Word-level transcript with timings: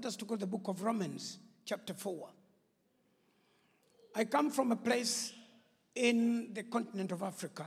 Want 0.00 0.06
us 0.06 0.16
to 0.16 0.24
go 0.24 0.34
to 0.34 0.40
the 0.40 0.46
book 0.46 0.66
of 0.68 0.82
Romans, 0.82 1.36
chapter 1.66 1.92
4. 1.92 2.26
I 4.14 4.24
come 4.24 4.50
from 4.50 4.72
a 4.72 4.76
place 4.76 5.30
in 5.94 6.54
the 6.54 6.62
continent 6.62 7.12
of 7.12 7.22
Africa 7.22 7.66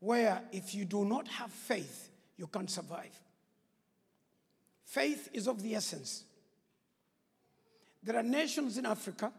where 0.00 0.40
if 0.52 0.74
you 0.74 0.86
do 0.86 1.04
not 1.04 1.28
have 1.28 1.50
faith, 1.50 2.08
you 2.38 2.46
can't 2.46 2.70
survive. 2.70 3.20
Faith 4.86 5.28
is 5.34 5.46
of 5.48 5.62
the 5.62 5.74
essence. 5.74 6.24
There 8.02 8.16
are 8.16 8.22
nations 8.22 8.78
in 8.78 8.86
Africa 8.86 9.30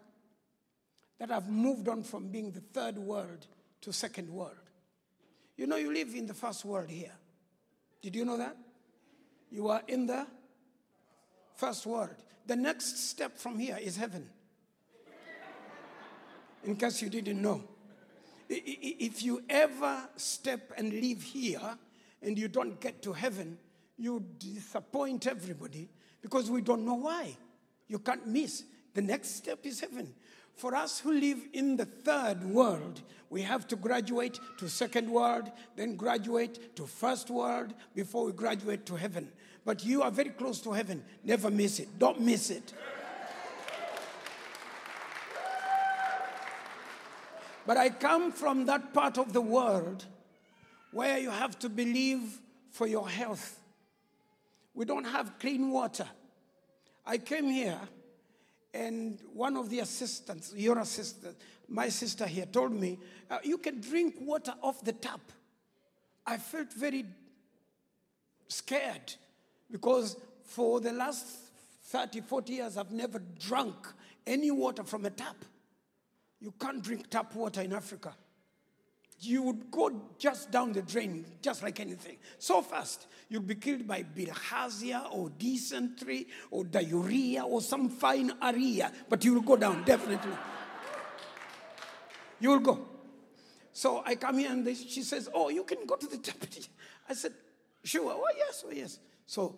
that 1.17 1.31
have 1.31 1.49
moved 1.49 1.87
on 1.87 2.03
from 2.03 2.27
being 2.27 2.51
the 2.51 2.61
third 2.61 2.99
world 2.99 3.47
to 3.81 3.91
second 3.91 4.29
world. 4.29 4.69
You 5.57 5.65
know, 5.65 5.77
you 5.77 5.91
live 5.91 6.13
in 6.13 6.27
the 6.27 6.35
first 6.35 6.65
world 6.65 6.91
here. 6.91 7.15
Did 8.03 8.15
you 8.15 8.25
know 8.25 8.37
that? 8.37 8.55
You 9.49 9.69
are 9.69 9.81
in 9.87 10.05
the 10.05 10.27
first 11.59 11.85
word. 11.85 12.15
The 12.47 12.55
next 12.55 13.09
step 13.09 13.37
from 13.37 13.59
here 13.59 13.77
is 13.79 13.97
heaven. 13.97 14.29
In 16.63 16.75
case 16.75 17.01
you 17.01 17.09
didn't 17.09 17.41
know. 17.41 17.63
If 18.49 19.21
you 19.21 19.43
ever 19.49 20.09
step 20.15 20.71
and 20.77 20.91
leave 20.91 21.21
here 21.21 21.77
and 22.21 22.37
you 22.37 22.47
don't 22.47 22.79
get 22.79 23.01
to 23.03 23.13
heaven, 23.13 23.57
you 23.97 24.23
disappoint 24.39 25.27
everybody 25.27 25.89
because 26.21 26.49
we 26.49 26.61
don't 26.61 26.85
know 26.85 26.95
why. 26.95 27.37
You 27.87 27.99
can't 27.99 28.25
miss. 28.25 28.63
The 28.93 29.01
next 29.01 29.35
step 29.35 29.59
is 29.63 29.81
heaven. 29.81 30.13
For 30.59 30.75
us 30.75 30.99
who 30.99 31.13
live 31.13 31.39
in 31.53 31.77
the 31.77 31.85
third 31.85 32.43
world, 32.43 33.01
we 33.29 33.41
have 33.43 33.65
to 33.69 33.77
graduate 33.77 34.41
to 34.57 34.67
second 34.67 35.09
world, 35.09 35.49
then 35.77 35.95
graduate 35.95 36.75
to 36.75 36.85
first 36.85 37.29
world 37.29 37.73
before 37.95 38.25
we 38.25 38.33
graduate 38.33 38.85
to 38.87 38.97
heaven. 38.97 39.31
But 39.63 39.85
you 39.85 40.01
are 40.01 40.11
very 40.11 40.31
close 40.31 40.59
to 40.63 40.73
heaven. 40.73 41.01
Never 41.23 41.49
miss 41.49 41.79
it. 41.79 41.97
Don't 41.97 42.19
miss 42.19 42.49
it. 42.49 42.73
But 47.65 47.77
I 47.77 47.89
come 47.89 48.33
from 48.33 48.65
that 48.65 48.93
part 48.93 49.17
of 49.17 49.31
the 49.31 49.39
world 49.39 50.03
where 50.91 51.19
you 51.19 51.29
have 51.29 51.57
to 51.59 51.69
believe 51.69 52.41
for 52.69 52.85
your 52.85 53.07
health. 53.07 53.61
We 54.73 54.83
don't 54.83 55.05
have 55.05 55.39
clean 55.39 55.71
water. 55.71 56.07
I 57.05 57.17
came 57.17 57.45
here, 57.45 57.79
and 58.73 59.19
one 59.33 59.57
of 59.57 59.69
the 59.69 59.79
assistants, 59.79 60.53
your 60.55 60.77
assistant, 60.79 61.35
my 61.67 61.89
sister 61.89 62.25
here, 62.27 62.45
told 62.45 62.71
me, 62.73 62.99
uh, 63.29 63.39
You 63.43 63.57
can 63.57 63.81
drink 63.81 64.15
water 64.19 64.53
off 64.61 64.83
the 64.83 64.93
tap. 64.93 65.21
I 66.25 66.37
felt 66.37 66.71
very 66.73 67.05
scared 68.47 69.13
because 69.71 70.17
for 70.43 70.79
the 70.79 70.91
last 70.91 71.25
30, 71.85 72.21
40 72.21 72.53
years, 72.53 72.77
I've 72.77 72.91
never 72.91 73.19
drunk 73.39 73.75
any 74.25 74.51
water 74.51 74.83
from 74.83 75.05
a 75.05 75.09
tap. 75.09 75.37
You 76.39 76.53
can't 76.59 76.83
drink 76.83 77.09
tap 77.09 77.35
water 77.35 77.61
in 77.61 77.73
Africa. 77.73 78.15
You 79.21 79.43
would 79.43 79.69
go 79.69 80.01
just 80.17 80.49
down 80.49 80.71
the 80.71 80.81
drain, 80.81 81.25
just 81.41 81.61
like 81.61 81.79
anything. 81.79 82.17
So 82.37 82.61
fast, 82.61 83.07
you'll 83.27 83.41
be 83.41 83.55
killed 83.55 83.85
by 83.85 84.03
bilharzia 84.03 85.13
or 85.13 85.29
dysentery 85.29 86.27
or 86.51 86.63
diarrhea 86.63 87.43
or 87.43 87.61
some 87.61 87.89
fine 87.89 88.31
area, 88.41 88.91
but 89.09 89.25
you 89.25 89.33
will 89.33 89.41
go 89.41 89.57
down, 89.57 89.83
definitely. 89.83 90.31
You 92.39 92.49
will 92.49 92.59
go. 92.59 92.87
So 93.73 94.03
I 94.05 94.15
come 94.15 94.39
here 94.39 94.51
and 94.51 94.67
she 94.75 95.01
says, 95.01 95.29
Oh, 95.33 95.49
you 95.49 95.63
can 95.63 95.85
go 95.85 95.95
to 95.95 96.07
the 96.07 96.17
deputy. 96.31 96.65
I 97.07 97.13
said, 97.13 97.33
Sure. 97.83 98.11
Oh, 98.11 98.27
yes, 98.37 98.63
oh, 98.67 98.71
yes. 98.71 98.99
So 99.25 99.55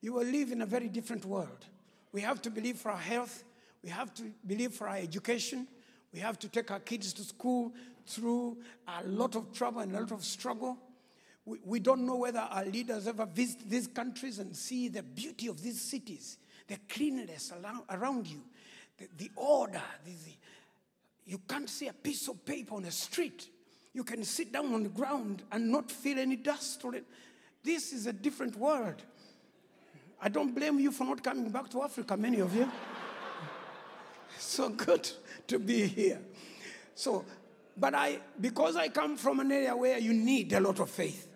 you 0.00 0.12
will 0.12 0.26
live 0.26 0.52
in 0.52 0.62
a 0.62 0.66
very 0.66 0.88
different 0.88 1.24
world. 1.24 1.66
We 2.12 2.20
have 2.20 2.42
to 2.42 2.50
believe 2.50 2.76
for 2.76 2.90
our 2.90 2.98
health, 2.98 3.44
we 3.82 3.90
have 3.90 4.14
to 4.14 4.24
believe 4.46 4.72
for 4.72 4.88
our 4.88 4.96
education, 4.96 5.66
we 6.12 6.20
have 6.20 6.38
to 6.40 6.48
take 6.48 6.70
our 6.70 6.78
kids 6.78 7.12
to 7.14 7.22
school 7.22 7.72
through 8.06 8.58
a 8.88 9.04
lot 9.06 9.36
of 9.36 9.52
trouble 9.52 9.80
and 9.80 9.94
a 9.94 10.00
lot 10.00 10.12
of 10.12 10.24
struggle. 10.24 10.76
We, 11.44 11.58
we 11.64 11.80
don't 11.80 12.06
know 12.06 12.16
whether 12.16 12.40
our 12.40 12.64
leaders 12.64 13.06
ever 13.06 13.26
visit 13.26 13.68
these 13.68 13.86
countries 13.86 14.38
and 14.38 14.56
see 14.56 14.88
the 14.88 15.02
beauty 15.02 15.48
of 15.48 15.62
these 15.62 15.80
cities, 15.80 16.38
the 16.68 16.76
cleanliness 16.88 17.52
around, 17.90 18.26
you, 18.26 18.42
the, 18.98 19.08
the 19.16 19.30
order. 19.36 19.82
The, 20.04 20.10
the- 20.10 20.36
you 21.26 21.40
can't 21.48 21.70
see 21.70 21.88
a 21.88 21.92
piece 21.94 22.28
of 22.28 22.44
paper 22.44 22.74
on 22.74 22.82
the 22.82 22.90
street. 22.90 23.48
You 23.94 24.04
can 24.04 24.24
sit 24.24 24.52
down 24.52 24.74
on 24.74 24.82
the 24.82 24.88
ground 24.90 25.42
and 25.50 25.70
not 25.70 25.90
feel 25.90 26.18
any 26.18 26.36
dust 26.36 26.84
on 26.84 26.94
it. 26.94 27.04
This 27.62 27.94
is 27.94 28.06
a 28.06 28.12
different 28.12 28.56
world. 28.56 29.02
I 30.20 30.28
don't 30.28 30.54
blame 30.54 30.78
you 30.80 30.90
for 30.90 31.04
not 31.04 31.22
coming 31.22 31.48
back 31.50 31.70
to 31.70 31.82
Africa, 31.82 32.16
many 32.16 32.40
of 32.40 32.54
you. 32.54 32.70
so 34.38 34.68
good 34.68 35.10
to 35.46 35.58
be 35.58 35.86
here. 35.86 36.20
So, 36.94 37.24
but 37.76 37.94
I, 37.94 38.20
because 38.40 38.76
I 38.76 38.88
come 38.88 39.16
from 39.16 39.40
an 39.40 39.50
area 39.50 39.76
where 39.76 39.98
you 39.98 40.12
need 40.12 40.52
a 40.52 40.60
lot 40.60 40.80
of 40.80 40.90
faith, 40.90 41.28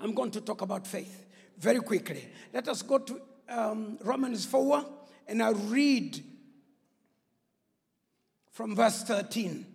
I'm 0.00 0.14
going 0.14 0.30
to 0.32 0.40
talk 0.40 0.62
about 0.62 0.86
faith 0.86 1.26
very 1.58 1.80
quickly. 1.80 2.28
Let 2.52 2.68
us 2.68 2.82
go 2.82 2.98
to 2.98 3.20
um, 3.48 3.98
Romans 4.02 4.44
4 4.46 4.84
and 5.26 5.42
I'll 5.42 5.54
read 5.54 6.22
from 8.52 8.76
verse 8.76 9.02
13. 9.02 9.66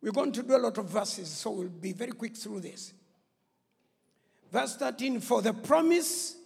We're 0.00 0.12
going 0.12 0.32
to 0.32 0.42
do 0.42 0.56
a 0.56 0.58
lot 0.58 0.78
of 0.78 0.88
verses, 0.88 1.28
so 1.28 1.50
we'll 1.50 1.68
be 1.68 1.92
very 1.92 2.12
quick 2.12 2.36
through 2.36 2.60
this. 2.60 2.92
Verse 4.52 4.76
13 4.76 5.20
For 5.20 5.42
the 5.42 5.52
promise 5.52 6.36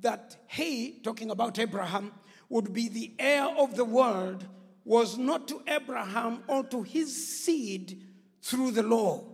that 0.00 0.36
he, 0.46 1.00
talking 1.02 1.30
about 1.30 1.58
Abraham, 1.58 2.12
would 2.48 2.72
be 2.72 2.88
the 2.88 3.12
heir 3.18 3.46
of 3.58 3.76
the 3.76 3.84
world 3.84 4.44
was 4.84 5.16
not 5.16 5.48
to 5.48 5.62
Abraham 5.66 6.42
or 6.46 6.62
to 6.64 6.82
his 6.82 7.38
seed 7.40 8.02
through 8.42 8.72
the 8.72 8.82
law, 8.82 9.24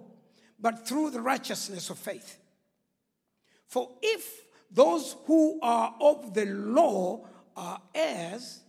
but 0.59 0.87
through 0.87 1.11
the 1.11 1.21
righteousness 1.21 1.91
of 1.91 1.99
faith. 1.99 2.39
For 3.67 3.91
if 4.01 4.45
those 4.71 5.17
who 5.27 5.59
are 5.63 5.95
of 6.01 6.35
the 6.35 6.47
law 6.47 7.27
are 7.57 7.81
heirs, 7.95 8.61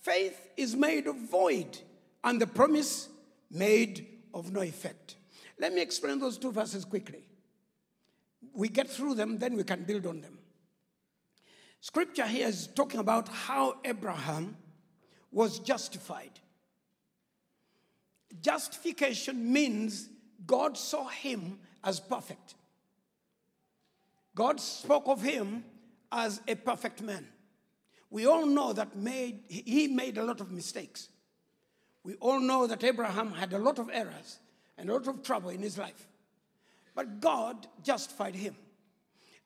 faith 0.00 0.48
is 0.56 0.76
made 0.76 1.06
void, 1.06 1.78
and 2.22 2.40
the 2.40 2.46
promise 2.46 3.08
made 3.50 4.06
of 4.34 4.52
no 4.52 4.60
effect. 4.60 5.16
Let 5.58 5.74
me 5.74 5.80
explain 5.80 6.18
those 6.18 6.38
two 6.38 6.52
verses 6.52 6.84
quickly. 6.84 7.24
We 8.52 8.68
get 8.68 8.88
through 8.88 9.14
them, 9.14 9.38
then 9.38 9.56
we 9.56 9.64
can 9.64 9.84
build 9.84 10.06
on 10.06 10.20
them. 10.20 10.38
Scripture 11.80 12.26
here 12.26 12.48
is 12.48 12.66
talking 12.66 13.00
about 13.00 13.28
how 13.28 13.78
Abraham 13.84 14.56
was 15.32 15.58
justified. 15.58 16.32
Justification 18.40 19.52
means 19.52 20.08
God 20.46 20.76
saw 20.76 21.08
him 21.08 21.58
as 21.84 22.00
perfect. 22.00 22.54
God 24.34 24.60
spoke 24.60 25.08
of 25.08 25.22
him 25.22 25.64
as 26.10 26.40
a 26.48 26.54
perfect 26.54 27.02
man. 27.02 27.26
We 28.10 28.26
all 28.26 28.46
know 28.46 28.72
that 28.72 28.96
made, 28.96 29.40
he 29.48 29.86
made 29.86 30.18
a 30.18 30.24
lot 30.24 30.40
of 30.40 30.50
mistakes. 30.50 31.08
We 32.02 32.14
all 32.14 32.40
know 32.40 32.66
that 32.66 32.82
Abraham 32.82 33.32
had 33.32 33.52
a 33.52 33.58
lot 33.58 33.78
of 33.78 33.90
errors 33.92 34.38
and 34.78 34.88
a 34.88 34.94
lot 34.94 35.06
of 35.06 35.22
trouble 35.22 35.50
in 35.50 35.62
his 35.62 35.78
life. 35.78 36.08
But 36.94 37.20
God 37.20 37.66
justified 37.82 38.34
him. 38.34 38.56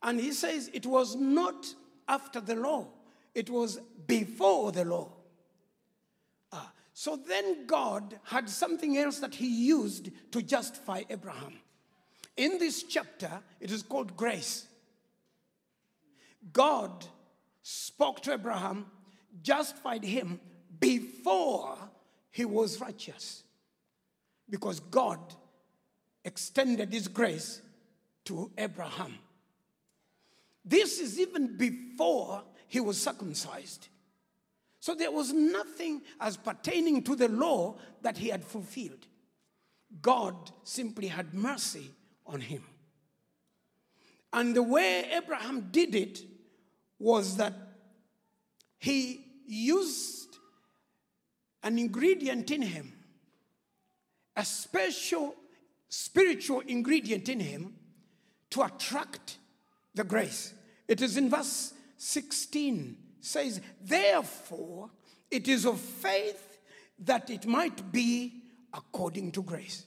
And 0.03 0.21
he 0.21 0.33
says 0.33 0.71
it 0.73 0.87
was 0.87 1.17
not 1.17 1.67
after 2.09 2.41
the 2.41 2.55
law, 2.55 2.87
it 3.35 3.51
was 3.51 3.81
before 4.07 4.73
the 4.73 4.85
law. 4.85 5.11
Ah, 6.55 6.73
so 6.93 7.17
then 7.17 7.67
God 7.67 8.21
had 8.23 8.49
something 8.49 8.97
else 8.97 9.19
that 9.19 9.35
he 9.35 9.49
used 9.49 10.11
to 10.31 10.41
justify 10.41 11.03
Abraham. 11.11 11.55
In 12.37 12.59
this 12.59 12.85
chapter, 12.85 13.41
it 13.61 13.73
is 13.73 13.83
called 13.83 14.17
grace. 14.17 14.67
God 16.53 17.05
spoke 17.63 18.21
to 18.23 18.35
Abraham, 18.35 18.87
justified 19.43 20.05
him 20.05 20.39
before 20.79 21.77
he 22.31 22.45
was 22.45 22.81
righteous. 22.81 23.43
Because 24.49 24.79
God 24.79 25.19
extended 26.25 26.93
his 26.93 27.09
grace 27.09 27.61
to 28.27 28.53
Abraham. 28.57 29.19
This 30.65 31.01
is 31.01 31.19
even 31.19 31.57
before 31.57 32.43
he 32.69 32.81
was 32.81 33.01
circumcised. 33.01 33.89
So 34.85 34.95
there 34.95 35.11
was 35.11 35.33
nothing 35.33 36.03
as 36.21 36.37
pertaining 36.37 37.05
to 37.05 37.17
the 37.17 37.29
law 37.29 37.77
that 38.03 38.19
he 38.19 38.29
had 38.29 38.45
fulfilled. 38.45 39.07
God 40.03 40.37
simply 40.63 41.07
had 41.07 41.33
mercy 41.33 41.91
on 42.27 42.43
him. 42.43 42.63
And 44.31 44.55
the 44.55 44.63
way 44.63 45.09
Abraham 45.11 45.71
did 45.71 45.95
it 45.95 46.21
was 46.99 47.39
that 47.39 47.55
he 48.79 49.25
used 49.47 50.37
an 51.63 51.79
ingredient 51.79 52.51
in 52.51 52.61
him, 52.61 52.93
a 54.37 54.45
special 54.45 55.35
spiritual 55.89 56.61
ingredient 56.61 57.31
in 57.31 57.41
him 57.41 57.73
to 58.51 58.61
attract 58.61 59.39
the 59.95 60.05
grace. 60.05 60.53
It 60.89 61.01
is 61.01 61.17
in 61.17 61.31
verse 61.31 61.73
16 61.97 62.99
says, 63.25 63.61
Therefore, 63.81 64.91
it 65.31 65.49
is 65.49 65.65
of 65.65 65.81
faith 65.81 66.59
that 66.99 67.31
it 67.31 67.47
might 67.47 67.91
be 67.93 68.43
according 68.73 69.33
to 69.33 69.43
grace. 69.43 69.87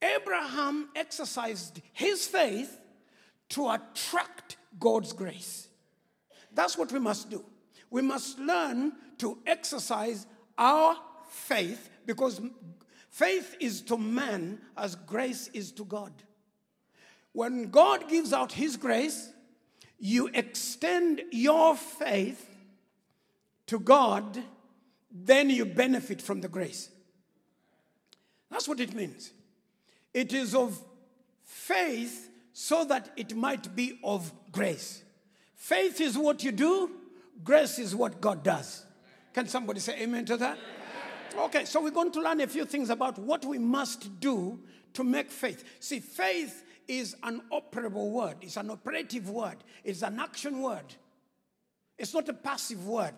Abraham 0.00 0.90
exercised 0.94 1.80
his 1.92 2.26
faith 2.26 2.78
to 3.50 3.68
attract 3.70 4.56
God's 4.78 5.12
grace. 5.12 5.68
That's 6.52 6.78
what 6.78 6.92
we 6.92 7.00
must 7.00 7.30
do. 7.30 7.44
We 7.90 8.02
must 8.02 8.38
learn 8.38 8.92
to 9.18 9.38
exercise 9.46 10.26
our 10.56 10.96
faith 11.28 11.90
because 12.06 12.40
faith 13.10 13.56
is 13.60 13.80
to 13.82 13.96
man 13.96 14.60
as 14.76 14.94
grace 14.94 15.48
is 15.52 15.72
to 15.72 15.84
God. 15.84 16.12
When 17.32 17.70
God 17.70 18.08
gives 18.08 18.32
out 18.32 18.52
his 18.52 18.76
grace, 18.76 19.32
you 19.98 20.30
extend 20.32 21.22
your 21.32 21.74
faith 21.76 22.48
to 23.66 23.78
God, 23.78 24.38
then 25.10 25.50
you 25.50 25.64
benefit 25.64 26.22
from 26.22 26.40
the 26.40 26.48
grace. 26.48 26.90
That's 28.50 28.68
what 28.68 28.80
it 28.80 28.94
means. 28.94 29.32
It 30.14 30.32
is 30.32 30.54
of 30.54 30.82
faith 31.44 32.30
so 32.52 32.84
that 32.84 33.10
it 33.16 33.36
might 33.36 33.74
be 33.76 33.98
of 34.02 34.32
grace. 34.52 35.02
Faith 35.54 36.00
is 36.00 36.16
what 36.16 36.42
you 36.42 36.52
do, 36.52 36.90
grace 37.44 37.78
is 37.78 37.94
what 37.94 38.20
God 38.20 38.42
does. 38.42 38.84
Can 39.34 39.46
somebody 39.46 39.80
say 39.80 40.00
amen 40.00 40.24
to 40.26 40.36
that? 40.38 40.58
Okay, 41.36 41.64
so 41.64 41.82
we're 41.82 41.90
going 41.90 42.10
to 42.12 42.20
learn 42.20 42.40
a 42.40 42.46
few 42.46 42.64
things 42.64 42.90
about 42.90 43.18
what 43.18 43.44
we 43.44 43.58
must 43.58 44.18
do 44.20 44.58
to 44.94 45.04
make 45.04 45.30
faith. 45.30 45.62
See, 45.78 46.00
faith 46.00 46.64
is 46.88 47.14
an 47.22 47.42
operable 47.52 48.10
word, 48.10 48.36
it's 48.40 48.56
an 48.56 48.70
operative 48.70 49.28
word, 49.28 49.58
it's 49.84 50.02
an 50.02 50.18
action 50.18 50.62
word. 50.62 50.94
It's 51.98 52.14
not 52.14 52.28
a 52.28 52.32
passive 52.32 52.86
word. 52.86 53.14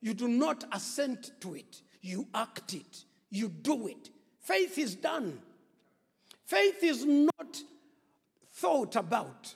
You 0.00 0.14
do 0.14 0.28
not 0.28 0.64
assent 0.72 1.30
to 1.40 1.54
it, 1.54 1.82
you 2.02 2.26
act 2.34 2.74
it, 2.74 3.04
you 3.30 3.48
do 3.48 3.86
it. 3.86 4.10
Faith 4.40 4.76
is 4.76 4.94
done. 4.94 5.40
Faith 6.44 6.82
is 6.82 7.06
not 7.06 7.62
thought 8.52 8.96
about. 8.96 9.54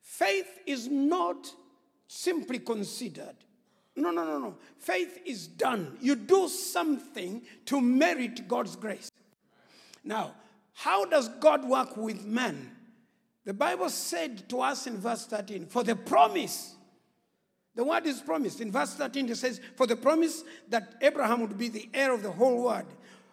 Faith 0.00 0.60
is 0.66 0.86
not 0.86 1.52
simply 2.06 2.60
considered. 2.60 3.34
No, 3.96 4.10
no, 4.10 4.24
no, 4.24 4.38
no. 4.38 4.54
Faith 4.78 5.18
is 5.24 5.48
done. 5.48 5.96
You 6.00 6.14
do 6.14 6.48
something 6.48 7.42
to 7.64 7.80
merit 7.80 8.46
God's 8.46 8.76
grace. 8.76 9.10
Now, 10.04 10.34
how 10.78 11.06
does 11.06 11.30
God 11.40 11.66
work 11.66 11.96
with 11.96 12.26
man? 12.26 12.70
The 13.46 13.54
Bible 13.54 13.88
said 13.88 14.46
to 14.50 14.60
us 14.60 14.86
in 14.86 14.98
verse 14.98 15.24
13, 15.24 15.66
for 15.66 15.82
the 15.82 15.96
promise, 15.96 16.74
the 17.74 17.82
word 17.82 18.04
is 18.04 18.20
promised. 18.20 18.60
In 18.60 18.70
verse 18.70 18.92
13, 18.92 19.30
it 19.30 19.36
says, 19.36 19.58
For 19.74 19.86
the 19.86 19.96
promise 19.96 20.44
that 20.68 20.96
Abraham 21.00 21.40
would 21.40 21.56
be 21.56 21.70
the 21.70 21.88
heir 21.94 22.12
of 22.12 22.22
the 22.22 22.30
whole 22.30 22.64
world 22.64 22.92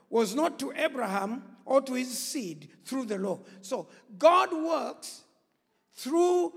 was 0.10 0.34
not 0.34 0.58
to 0.60 0.72
Abraham 0.74 1.44
or 1.66 1.82
to 1.82 1.94
his 1.94 2.18
seed 2.18 2.70
through 2.86 3.06
the 3.06 3.18
law. 3.18 3.40
So 3.60 3.88
God 4.18 4.54
works 4.54 5.24
through 5.96 6.54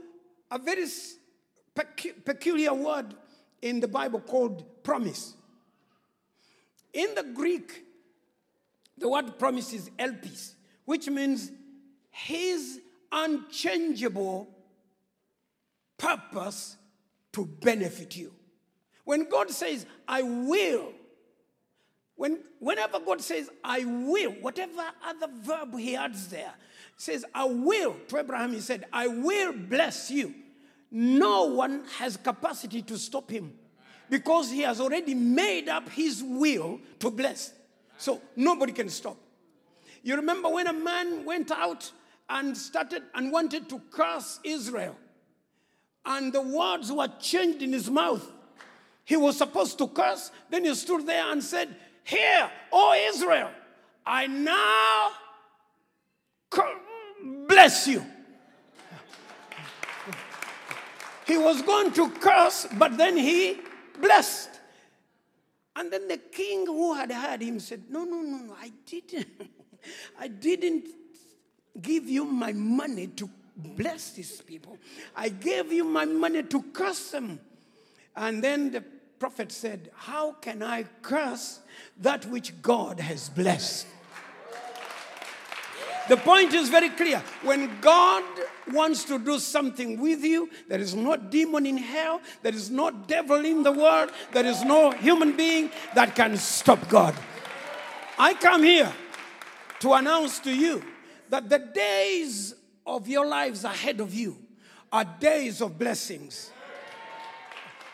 a 0.53 0.59
very 0.59 0.87
pecu- 1.75 2.25
peculiar 2.25 2.75
word 2.75 3.15
in 3.61 3.81
the 3.81 3.89
Bible 3.89 4.21
called 4.21 4.85
promise. 4.85 5.35
In 6.93 7.15
the 7.17 7.25
Greek, 7.25 7.85
the 8.99 9.09
word 9.09 9.39
promise 9.39 9.73
is 9.73 9.91
elpis, 9.99 10.55
which 10.87 11.09
means 11.09 11.51
his 12.11 12.81
unchangeable 13.13 14.49
purpose 15.99 16.77
to 17.33 17.45
benefit 17.45 18.17
you. 18.17 18.33
When 19.05 19.29
God 19.29 19.51
says, 19.51 19.85
I 20.09 20.23
will, 20.23 20.93
when, 22.15 22.39
whenever 22.59 22.99
God 22.99 23.21
says, 23.21 23.51
I 23.63 23.85
will, 23.85 24.31
whatever 24.41 24.83
other 25.05 25.29
verb 25.43 25.79
he 25.79 25.95
adds 25.95 26.29
there, 26.29 26.55
says, 26.97 27.25
I 27.35 27.45
will, 27.45 27.97
to 28.09 28.19
Abraham, 28.19 28.55
he 28.55 28.61
said, 28.61 28.87
I 28.93 29.07
will 29.07 29.53
bless 29.53 30.11
you. 30.11 30.35
No 30.91 31.45
one 31.45 31.85
has 31.99 32.17
capacity 32.17 32.81
to 32.83 32.97
stop 32.97 33.31
him 33.31 33.53
because 34.09 34.51
he 34.51 34.63
has 34.63 34.81
already 34.81 35.15
made 35.15 35.69
up 35.69 35.89
his 35.91 36.23
will 36.23 36.81
to 37.01 37.11
bless. 37.11 37.53
So 37.99 38.21
nobody 38.35 38.73
can 38.73 38.89
stop. 38.89 39.17
You 40.07 40.15
remember 40.15 40.49
when 40.49 40.69
a 40.69 40.73
man 40.73 41.25
went 41.25 41.51
out 41.51 41.91
and 42.31 42.57
started 42.57 43.03
and 43.13 43.33
wanted 43.33 43.69
to 43.71 43.81
curse 43.91 44.39
Israel, 44.45 44.95
and 46.05 46.33
the 46.33 46.43
words 46.43 46.93
were 46.93 47.09
changed 47.19 47.61
in 47.61 47.73
his 47.73 47.91
mouth. 47.91 48.25
He 49.05 49.17
was 49.17 49.37
supposed 49.37 49.79
to 49.79 49.89
curse, 49.89 50.31
then 50.49 50.65
he 50.65 50.73
stood 50.77 51.09
there 51.09 51.33
and 51.33 51.43
said, 51.43 51.75
Hear, 52.05 52.49
O 52.73 53.09
Israel, 53.09 53.51
I 54.07 54.29
now 54.29 55.11
bless 57.49 57.89
you. 57.89 58.07
He 61.27 61.37
was 61.37 61.63
going 61.63 61.91
to 61.95 62.11
curse, 62.11 62.69
but 62.79 62.97
then 62.97 63.17
he 63.17 63.59
blessed. 64.01 64.51
And 65.75 65.93
then 65.93 66.07
the 66.07 66.19
king 66.19 66.65
who 66.65 66.95
had 66.95 67.11
heard 67.11 67.43
him 67.43 67.59
said, 67.59 67.83
No, 67.91 68.05
no, 68.05 68.21
no, 68.21 68.39
no, 68.39 68.55
I 68.57 68.71
didn't. 68.87 69.27
I 70.19 70.29
didn't 70.29 70.87
give 71.81 72.09
you 72.09 72.25
my 72.25 72.53
money 72.53 73.07
to 73.09 73.31
bless 73.57 74.11
these 74.11 74.41
people. 74.43 74.79
I 75.15 75.29
gave 75.29 75.73
you 75.73 75.85
my 75.85 76.05
money 76.05 76.43
to 76.43 76.63
curse 76.73 77.11
them. 77.11 77.41
And 78.15 78.43
then 78.43 78.71
the 78.71 78.83
prophet 79.19 79.53
said, 79.53 79.91
How 79.95 80.33
can 80.33 80.63
I 80.63 80.85
curse 81.03 81.61
that 82.01 82.27
which 82.27 82.61
God 82.63 83.01
has 83.01 83.29
blessed? 83.29 83.87
The 86.09 86.17
point 86.17 86.55
is 86.55 86.69
very 86.69 86.91
clear. 86.91 87.21
When 87.43 87.81
God 87.81 88.23
wants 88.73 89.05
to 89.05 89.19
do 89.19 89.41
something 89.41 90.01
with 90.01 90.23
you, 90.23 90.49
there 90.69 90.79
is 90.79 90.95
no 90.95 91.17
demon 91.17 91.67
in 91.67 91.79
hell, 91.79 92.21
there 92.43 92.55
is 92.55 92.71
no 92.71 92.91
devil 92.93 93.45
in 93.45 93.65
the 93.65 93.73
world, 93.73 94.11
there 94.33 94.47
is 94.47 94.63
no 94.63 94.93
human 94.93 95.37
being 95.37 95.71
that 95.95 96.15
can 96.15 96.37
stop 96.37 96.89
God. 96.89 97.15
I 98.19 98.35
come 98.35 98.63
here 98.63 98.93
to 99.81 99.93
announce 99.93 100.39
to 100.41 100.55
you 100.55 100.83
that 101.29 101.49
the 101.49 101.59
days 101.59 102.55
of 102.87 103.09
your 103.09 103.27
lives 103.27 103.65
ahead 103.65 104.01
of 104.01 104.15
you 104.15 104.37
are 104.93 105.05
days 105.05 105.61
of 105.61 105.79
blessings. 105.79 106.51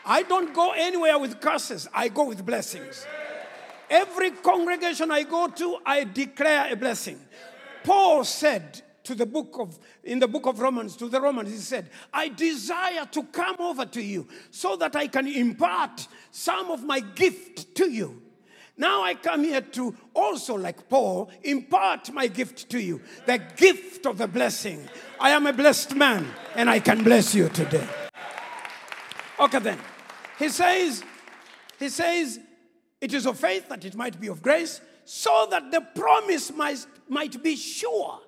I 0.05 0.23
don't 0.23 0.53
go 0.53 0.71
anywhere 0.71 1.17
with 1.17 1.39
curses, 1.39 1.87
I 1.93 2.09
go 2.09 2.25
with 2.25 2.45
blessings. 2.45 3.05
Every 3.89 4.31
congregation 4.31 5.11
I 5.11 5.23
go 5.23 5.47
to, 5.47 5.77
I 5.85 6.03
declare 6.03 6.71
a 6.71 6.75
blessing. 6.75 7.19
Paul 7.83 8.23
said 8.23 8.81
to 9.03 9.13
the 9.15 9.25
book 9.25 9.57
of 9.59 9.77
in 10.03 10.19
the 10.19 10.27
book 10.27 10.45
of 10.45 10.59
Romans 10.59 10.95
to 10.95 11.09
the 11.09 11.19
Romans 11.19 11.51
he 11.51 11.57
said 11.57 11.89
I 12.13 12.29
desire 12.29 13.05
to 13.11 13.23
come 13.23 13.57
over 13.59 13.85
to 13.85 14.01
you 14.01 14.27
so 14.49 14.77
that 14.77 14.95
I 14.95 15.07
can 15.07 15.27
impart 15.27 16.07
some 16.31 16.71
of 16.71 16.85
my 16.85 17.01
gift 17.01 17.75
to 17.75 17.91
you 17.91 18.22
now 18.77 19.03
I 19.03 19.13
come 19.13 19.43
here 19.43 19.61
to 19.61 19.95
also 20.13 20.55
like 20.55 20.89
Paul 20.89 21.29
impart 21.43 22.11
my 22.11 22.27
gift 22.27 22.69
to 22.69 22.79
you 22.81 23.01
the 23.25 23.39
gift 23.55 24.05
of 24.05 24.17
the 24.17 24.27
blessing. 24.27 24.87
I 25.19 25.31
am 25.31 25.45
a 25.47 25.53
blessed 25.53 25.95
man 25.95 26.27
and 26.55 26.69
I 26.69 26.79
can 26.79 27.03
bless 27.03 27.35
you 27.35 27.49
today. 27.49 27.87
Okay 29.39 29.59
then. 29.59 29.79
He 30.39 30.49
says 30.49 31.03
he 31.79 31.89
says 31.89 32.39
it 33.01 33.13
is 33.13 33.25
of 33.25 33.37
faith 33.37 33.67
that 33.69 33.83
it 33.83 33.95
might 33.95 34.19
be 34.19 34.27
of 34.27 34.41
grace 34.41 34.79
so 35.05 35.47
that 35.51 35.71
the 35.71 35.81
promise 35.81 36.53
might, 36.53 36.85
might 37.09 37.43
be 37.43 37.55
sure. 37.55 38.19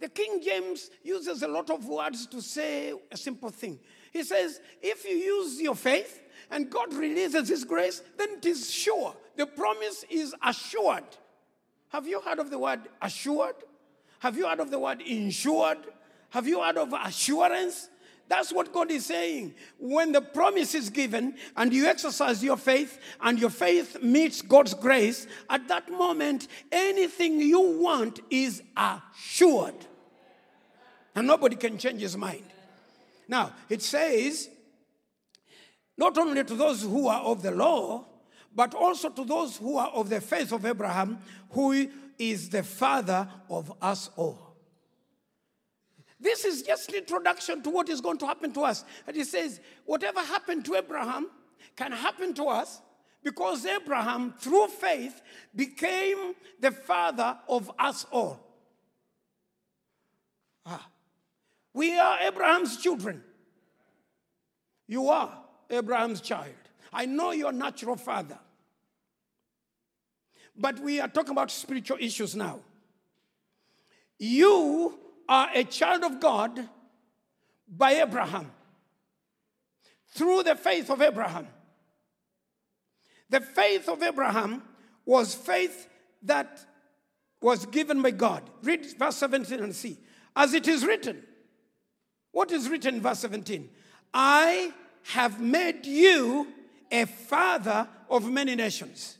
The 0.00 0.08
King 0.08 0.40
James 0.42 0.90
uses 1.02 1.42
a 1.42 1.48
lot 1.48 1.70
of 1.70 1.86
words 1.86 2.26
to 2.26 2.40
say 2.40 2.92
a 3.12 3.16
simple 3.16 3.50
thing. 3.50 3.78
He 4.12 4.24
says, 4.24 4.60
if 4.82 5.04
you 5.04 5.14
use 5.14 5.60
your 5.60 5.76
faith 5.76 6.20
and 6.50 6.70
God 6.70 6.92
releases 6.94 7.48
His 7.48 7.64
grace, 7.64 8.02
then 8.18 8.30
it 8.38 8.46
is 8.46 8.70
sure. 8.70 9.14
The 9.36 9.46
promise 9.46 10.04
is 10.10 10.34
assured. 10.44 11.04
Have 11.90 12.06
you 12.06 12.20
heard 12.20 12.38
of 12.38 12.50
the 12.50 12.58
word 12.58 12.80
assured? 13.02 13.56
Have 14.20 14.36
you 14.36 14.46
heard 14.46 14.60
of 14.60 14.70
the 14.70 14.78
word 14.78 15.00
insured? 15.00 15.78
Have 16.30 16.46
you 16.46 16.62
heard 16.62 16.76
of 16.78 16.92
assurance? 16.92 17.88
That's 18.28 18.52
what 18.52 18.72
God 18.72 18.92
is 18.92 19.06
saying. 19.06 19.54
When 19.78 20.12
the 20.12 20.20
promise 20.20 20.76
is 20.76 20.88
given 20.88 21.34
and 21.56 21.72
you 21.72 21.86
exercise 21.86 22.44
your 22.44 22.56
faith 22.56 23.00
and 23.20 23.40
your 23.40 23.50
faith 23.50 24.00
meets 24.04 24.40
God's 24.40 24.72
grace, 24.72 25.26
at 25.48 25.66
that 25.66 25.90
moment, 25.90 26.46
anything 26.70 27.40
you 27.40 27.60
want 27.60 28.20
is 28.30 28.62
assured. 28.76 29.74
And 31.16 31.26
nobody 31.26 31.56
can 31.56 31.76
change 31.76 32.00
his 32.00 32.16
mind. 32.16 32.44
Now, 33.26 33.52
it 33.68 33.82
says, 33.82 34.48
not 36.00 36.16
only 36.16 36.42
to 36.42 36.54
those 36.54 36.82
who 36.82 37.08
are 37.08 37.20
of 37.20 37.42
the 37.42 37.50
law, 37.50 38.06
but 38.54 38.74
also 38.74 39.10
to 39.10 39.22
those 39.22 39.58
who 39.58 39.76
are 39.76 39.90
of 39.90 40.08
the 40.08 40.18
faith 40.18 40.50
of 40.50 40.64
Abraham, 40.64 41.18
who 41.50 41.88
is 42.18 42.48
the 42.48 42.62
father 42.62 43.28
of 43.50 43.70
us 43.82 44.08
all. 44.16 44.56
This 46.18 46.46
is 46.46 46.62
just 46.62 46.88
an 46.88 46.96
introduction 46.96 47.62
to 47.62 47.70
what 47.70 47.90
is 47.90 48.00
going 48.00 48.16
to 48.16 48.26
happen 48.26 48.50
to 48.52 48.62
us. 48.62 48.82
And 49.06 49.14
he 49.14 49.24
says, 49.24 49.60
whatever 49.84 50.20
happened 50.20 50.64
to 50.66 50.76
Abraham 50.76 51.28
can 51.76 51.92
happen 51.92 52.32
to 52.34 52.44
us 52.44 52.80
because 53.22 53.66
Abraham, 53.66 54.32
through 54.38 54.68
faith, 54.68 55.20
became 55.54 56.34
the 56.60 56.70
father 56.70 57.38
of 57.46 57.70
us 57.78 58.06
all. 58.10 58.40
Ah. 60.64 60.88
We 61.74 61.98
are 61.98 62.20
Abraham's 62.20 62.78
children. 62.78 63.22
You 64.88 65.08
are 65.08 65.49
Abraham's 65.70 66.20
child. 66.20 66.54
I 66.92 67.06
know 67.06 67.30
your 67.30 67.52
natural 67.52 67.96
father. 67.96 68.38
But 70.56 70.78
we 70.80 71.00
are 71.00 71.08
talking 71.08 71.30
about 71.30 71.50
spiritual 71.50 71.98
issues 72.00 72.34
now. 72.34 72.60
You 74.18 74.98
are 75.28 75.48
a 75.54 75.64
child 75.64 76.02
of 76.02 76.20
God 76.20 76.68
by 77.68 77.92
Abraham 77.92 78.50
through 80.12 80.42
the 80.42 80.56
faith 80.56 80.90
of 80.90 81.00
Abraham. 81.00 81.46
The 83.30 83.40
faith 83.40 83.88
of 83.88 84.02
Abraham 84.02 84.62
was 85.06 85.34
faith 85.34 85.88
that 86.24 86.66
was 87.40 87.64
given 87.66 88.02
by 88.02 88.10
God. 88.10 88.42
Read 88.62 88.84
verse 88.98 89.16
17 89.16 89.60
and 89.60 89.74
see. 89.74 89.96
As 90.36 90.52
it 90.52 90.68
is 90.68 90.84
written, 90.84 91.22
what 92.32 92.50
is 92.50 92.68
written 92.68 92.96
in 92.96 93.00
verse 93.00 93.20
17? 93.20 93.68
I 94.12 94.72
have 95.04 95.40
made 95.40 95.86
you 95.86 96.48
a 96.90 97.06
father 97.06 97.88
of 98.08 98.30
many 98.30 98.54
nations. 98.54 99.18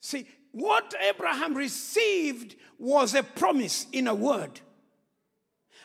See, 0.00 0.26
what 0.52 0.94
Abraham 1.08 1.54
received 1.54 2.56
was 2.78 3.14
a 3.14 3.22
promise 3.22 3.86
in 3.92 4.08
a 4.08 4.14
word. 4.14 4.60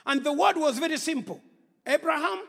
And 0.05 0.23
the 0.23 0.33
word 0.33 0.57
was 0.57 0.79
very 0.79 0.97
simple 0.97 1.41
Abraham, 1.85 2.41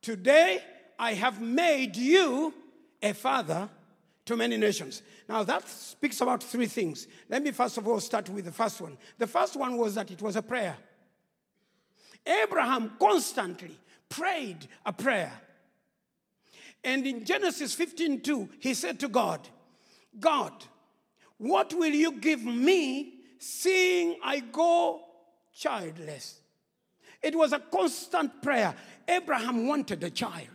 today 0.00 0.62
I 0.98 1.14
have 1.14 1.40
made 1.40 1.96
you 1.96 2.52
a 3.00 3.12
father 3.12 3.68
to 4.24 4.36
many 4.36 4.56
nations. 4.56 5.02
Now, 5.28 5.42
that 5.44 5.68
speaks 5.68 6.20
about 6.20 6.42
three 6.42 6.66
things. 6.66 7.06
Let 7.28 7.42
me 7.42 7.50
first 7.50 7.78
of 7.78 7.88
all 7.88 8.00
start 8.00 8.28
with 8.28 8.44
the 8.44 8.52
first 8.52 8.80
one. 8.80 8.96
The 9.18 9.26
first 9.26 9.56
one 9.56 9.76
was 9.76 9.94
that 9.94 10.10
it 10.10 10.22
was 10.22 10.36
a 10.36 10.42
prayer. 10.42 10.76
Abraham 12.24 12.92
constantly 13.00 13.76
prayed 14.12 14.68
a 14.86 14.92
prayer. 14.92 15.32
And 16.84 17.06
in 17.06 17.24
Genesis 17.24 17.74
15 17.74 18.20
2, 18.20 18.48
he 18.58 18.74
said 18.74 19.00
to 19.00 19.08
God, 19.08 19.48
God, 20.18 20.52
what 21.38 21.72
will 21.74 21.92
you 21.92 22.12
give 22.12 22.44
me 22.44 23.14
seeing 23.38 24.16
I 24.22 24.40
go 24.40 25.00
childless? 25.54 26.40
It 27.22 27.36
was 27.36 27.52
a 27.52 27.60
constant 27.60 28.42
prayer. 28.42 28.74
Abraham 29.08 29.66
wanted 29.66 30.02
a 30.02 30.10
child. 30.10 30.48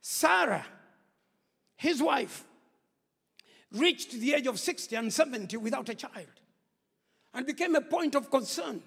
Sarah, 0.00 0.66
his 1.76 2.02
wife, 2.02 2.44
reached 3.72 4.12
the 4.12 4.34
age 4.34 4.46
of 4.46 4.58
60 4.58 4.96
and 4.96 5.12
70 5.12 5.56
without 5.56 5.88
a 5.88 5.94
child 5.94 6.26
and 7.32 7.46
became 7.46 7.74
a 7.74 7.80
point 7.80 8.14
of 8.14 8.30
concern. 8.30 8.82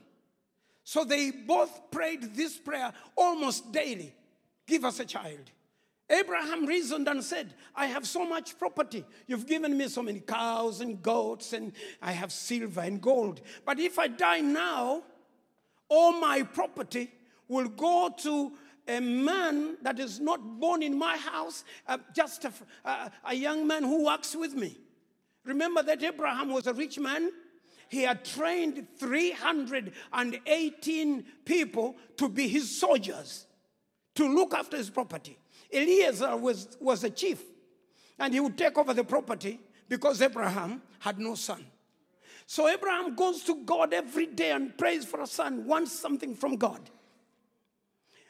So 0.84 1.04
they 1.04 1.32
both 1.32 1.92
prayed 1.92 2.36
this 2.36 2.58
prayer 2.58 2.92
almost 3.16 3.72
daily 3.72 4.14
Give 4.66 4.86
us 4.86 5.00
a 5.00 5.06
child. 5.06 5.52
Abraham 6.10 6.66
reasoned 6.66 7.08
and 7.08 7.24
said, 7.24 7.54
I 7.76 7.88
have 7.88 8.06
so 8.06 8.26
much 8.26 8.58
property. 8.60 9.06
You've 9.26 9.48
given 9.48 9.78
me 9.78 9.88
so 9.88 10.02
many 10.02 10.20
cows 10.20 10.82
and 10.82 11.02
goats, 11.02 11.54
and 11.54 11.72
I 12.02 12.12
have 12.12 12.32
silver 12.32 12.82
and 12.82 13.02
gold. 13.02 13.42
But 13.66 13.80
if 13.80 13.98
I 13.98 14.08
die 14.08 14.42
now, 14.42 15.04
all 15.90 16.20
my 16.20 16.44
property 16.44 17.12
will 17.48 17.68
go 17.68 18.14
to 18.20 18.54
a 18.88 19.00
man 19.00 19.78
that 19.82 20.00
is 20.00 20.20
not 20.20 20.60
born 20.60 20.84
in 20.84 20.98
my 20.98 21.16
house, 21.18 21.64
uh, 21.88 21.98
just 22.14 22.46
a, 22.46 22.54
a, 22.84 23.12
a 23.26 23.34
young 23.34 23.66
man 23.66 23.84
who 23.84 24.06
works 24.06 24.36
with 24.36 24.54
me. 24.54 24.78
Remember 25.46 25.82
that 25.84 26.04
Abraham 26.04 26.52
was 26.52 26.68
a 26.68 26.74
rich 26.74 27.00
man? 27.00 27.32
He 27.94 28.02
had 28.02 28.26
trained 28.26 28.88
318 28.98 31.24
people 31.46 31.96
to 32.18 32.28
be 32.28 32.48
his 32.48 32.80
soldiers, 32.80 33.46
to 34.16 34.28
look 34.28 34.56
after 34.56 34.78
his 34.78 34.90
property. 34.90 35.38
Eliezer 35.72 36.36
was, 36.36 36.76
was 36.82 37.04
a 37.04 37.12
chief, 37.12 37.40
and 38.18 38.34
he 38.34 38.40
would 38.40 38.58
take 38.58 38.80
over 38.80 38.96
the 38.96 39.04
property 39.04 39.60
because 39.90 40.24
Abraham 40.24 40.82
had 40.98 41.20
no 41.20 41.36
son. 41.36 41.64
So 42.48 42.68
Abraham 42.68 43.14
goes 43.14 43.44
to 43.44 43.64
God 43.64 43.94
every 43.94 44.26
day 44.26 44.54
and 44.54 44.76
prays 44.76 45.06
for 45.06 45.22
a 45.22 45.28
son, 45.28 45.68
wants 45.68 45.92
something 45.92 46.34
from 46.34 46.56
God. 46.56 46.90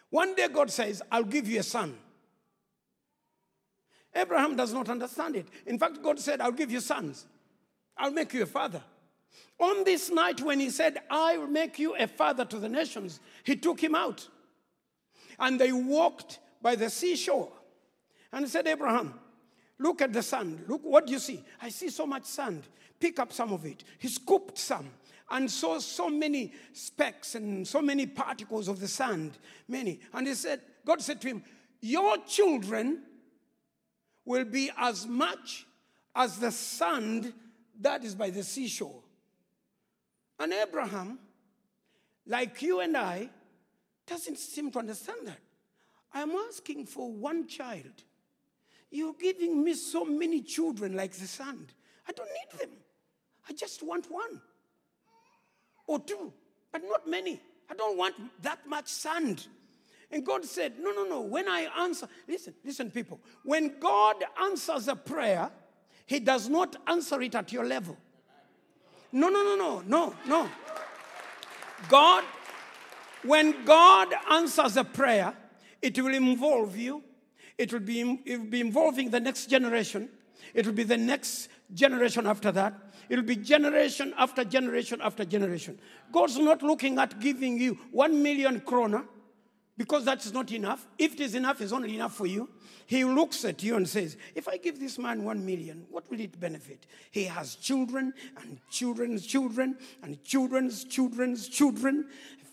One 0.10 0.36
day 0.36 0.50
God 0.50 0.72
says, 0.72 1.02
I'll 1.10 1.24
give 1.24 1.48
you 1.48 1.62
a 1.62 1.64
son. 1.64 1.98
Abraham 4.14 4.58
does 4.58 4.74
not 4.74 4.90
understand 4.90 5.38
it. 5.38 5.48
In 5.66 5.80
fact, 5.80 6.04
God 6.04 6.20
said, 6.20 6.42
I'll 6.42 6.52
give 6.52 6.70
you 6.70 6.82
sons. 6.82 7.28
I'll 7.98 8.12
make 8.12 8.34
you 8.34 8.44
a 8.44 8.46
father. 8.46 8.84
On 9.60 9.84
this 9.84 10.10
night, 10.10 10.42
when 10.42 10.60
he 10.60 10.70
said, 10.70 11.02
I 11.10 11.38
will 11.38 11.48
make 11.48 11.80
you 11.80 11.96
a 11.96 12.08
father 12.08 12.46
to 12.46 12.60
the 12.60 12.70
nations, 12.70 13.20
he 13.44 13.56
took 13.56 13.80
him 13.80 13.96
out. 13.96 14.28
And 15.40 15.60
they 15.60 15.72
walked 15.72 16.40
by 16.62 16.76
the 16.76 16.90
seashore. 16.90 17.52
And 18.32 18.46
he 18.46 18.50
said, 18.50 18.68
Abraham, 18.68 19.14
look 19.80 20.02
at 20.02 20.14
the 20.14 20.24
sand. 20.24 20.66
Look, 20.68 20.82
what 20.84 21.06
do 21.06 21.14
you 21.14 21.20
see? 21.20 21.44
I 21.62 21.70
see 21.70 21.90
so 21.90 22.06
much 22.06 22.26
sand. 22.26 22.64
Pick 23.00 23.20
up 23.20 23.32
some 23.32 23.54
of 23.54 23.66
it. 23.66 23.84
He 24.00 24.08
scooped 24.08 24.58
some 24.58 24.90
and 25.30 25.50
saw 25.50 25.80
so 25.80 26.10
many 26.10 26.54
specks 26.74 27.36
and 27.36 27.68
so 27.68 27.82
many 27.82 28.06
particles 28.06 28.68
of 28.68 28.80
the 28.80 28.88
sand, 28.88 29.38
many. 29.68 30.00
And 30.14 30.28
he 30.28 30.36
said, 30.36 30.62
God 30.86 31.02
said 31.02 31.22
to 31.22 31.28
him, 31.28 31.44
Your 31.82 32.18
children 32.26 33.04
will 34.26 34.46
be 34.46 34.72
as 34.78 35.06
much 35.06 35.66
as 36.16 36.38
the 36.38 36.52
sand 36.52 37.34
that 37.82 38.04
is 38.04 38.16
by 38.16 38.30
the 38.30 38.44
seashore. 38.44 39.03
And 40.44 40.52
Abraham, 40.52 41.20
like 42.28 42.62
you 42.62 42.82
and 42.82 42.98
I, 42.98 43.30
doesn't 44.06 44.38
seem 44.38 44.72
to 44.72 44.80
understand 44.80 45.26
that. 45.26 45.40
I'm 46.14 46.32
asking 46.32 46.88
for 46.88 47.10
one 47.10 47.48
child. 47.48 48.04
You're 48.92 49.14
giving 49.14 49.64
me 49.64 49.74
so 49.74 50.04
many 50.04 50.42
children 50.42 50.98
like 50.98 51.14
the 51.14 51.28
sand. 51.28 51.74
I 52.06 52.12
don't 52.12 52.28
need 52.28 52.60
them. 52.60 52.72
I 53.50 53.54
just 53.54 53.84
want 53.84 54.12
one 54.12 54.42
or 55.88 56.00
two, 56.00 56.34
but 56.74 56.82
not 56.84 57.08
many. 57.08 57.40
I 57.72 57.76
don't 57.76 57.98
want 57.98 58.16
that 58.42 58.68
much 58.68 58.90
sand. 58.90 59.48
And 60.12 60.26
God 60.26 60.44
said, 60.44 60.74
No, 60.78 60.92
no, 60.92 61.06
no. 61.06 61.22
When 61.22 61.48
I 61.48 61.70
answer, 61.80 62.10
listen, 62.28 62.54
listen, 62.66 62.92
people. 62.92 63.22
When 63.46 63.80
God 63.80 64.18
answers 64.42 64.90
a 64.90 64.96
prayer, 64.98 65.50
He 66.06 66.20
does 66.20 66.50
not 66.50 66.76
answer 66.86 67.22
it 67.22 67.34
at 67.34 67.54
your 67.54 67.66
level. 67.66 67.98
No, 69.14 69.30
no, 69.30 69.44
no, 69.44 69.56
no, 69.56 69.84
no, 69.86 70.16
no. 70.26 70.50
God, 71.88 72.24
when 73.24 73.64
God 73.64 74.08
answers 74.32 74.76
a 74.76 74.84
prayer, 74.84 75.36
it 75.82 75.98
will 76.00 76.16
involve 76.16 76.76
you. 76.76 77.04
It 77.58 77.72
will 77.72 77.80
be, 77.80 78.22
it 78.26 78.40
will 78.40 78.48
be 78.48 78.60
involving 78.60 79.12
the 79.12 79.20
next 79.20 79.52
generation. 79.52 80.10
It 80.56 80.66
will 80.66 80.74
be 80.74 80.84
the 80.84 80.98
next 80.98 81.50
generation 81.74 82.26
after 82.26 82.52
that. 82.54 82.74
It 83.08 83.18
will 83.18 83.24
be 83.24 83.36
generation 83.36 84.16
after 84.18 84.44
generation 84.44 85.00
after 85.00 85.24
generation. 85.26 85.78
God's 86.12 86.40
not 86.40 86.64
looking 86.64 86.98
at 86.98 87.20
giving 87.20 87.60
you 87.60 87.78
one 87.92 88.24
million 88.24 88.62
krona 88.62 89.06
because 89.78 90.06
that's 90.06 90.32
not 90.32 90.52
enough. 90.52 90.88
If 90.98 91.14
it 91.16 91.20
is 91.20 91.36
enough, 91.36 91.60
it's 91.62 91.72
only 91.72 91.96
enough 91.96 92.16
for 92.16 92.28
you. 92.28 92.50
He 92.86 93.04
looks 93.04 93.44
at 93.44 93.64
you 93.64 93.76
and 93.76 93.88
says, 93.90 94.18
If 94.36 94.48
I 94.48 94.58
give 94.58 94.80
this 94.80 95.00
man 95.00 95.24
one 95.24 95.46
million, 95.46 95.86
what 95.90 96.10
will 96.12 96.20
it 96.20 96.40
benefit? 96.40 96.86
He 97.12 97.24
has 97.26 97.56
children 97.56 98.14
and 98.38 98.60
children's 98.70 99.26
children 99.26 99.78
and 100.04 100.24
children's 100.24 100.84
children's 100.84 101.48
children, 101.48 102.08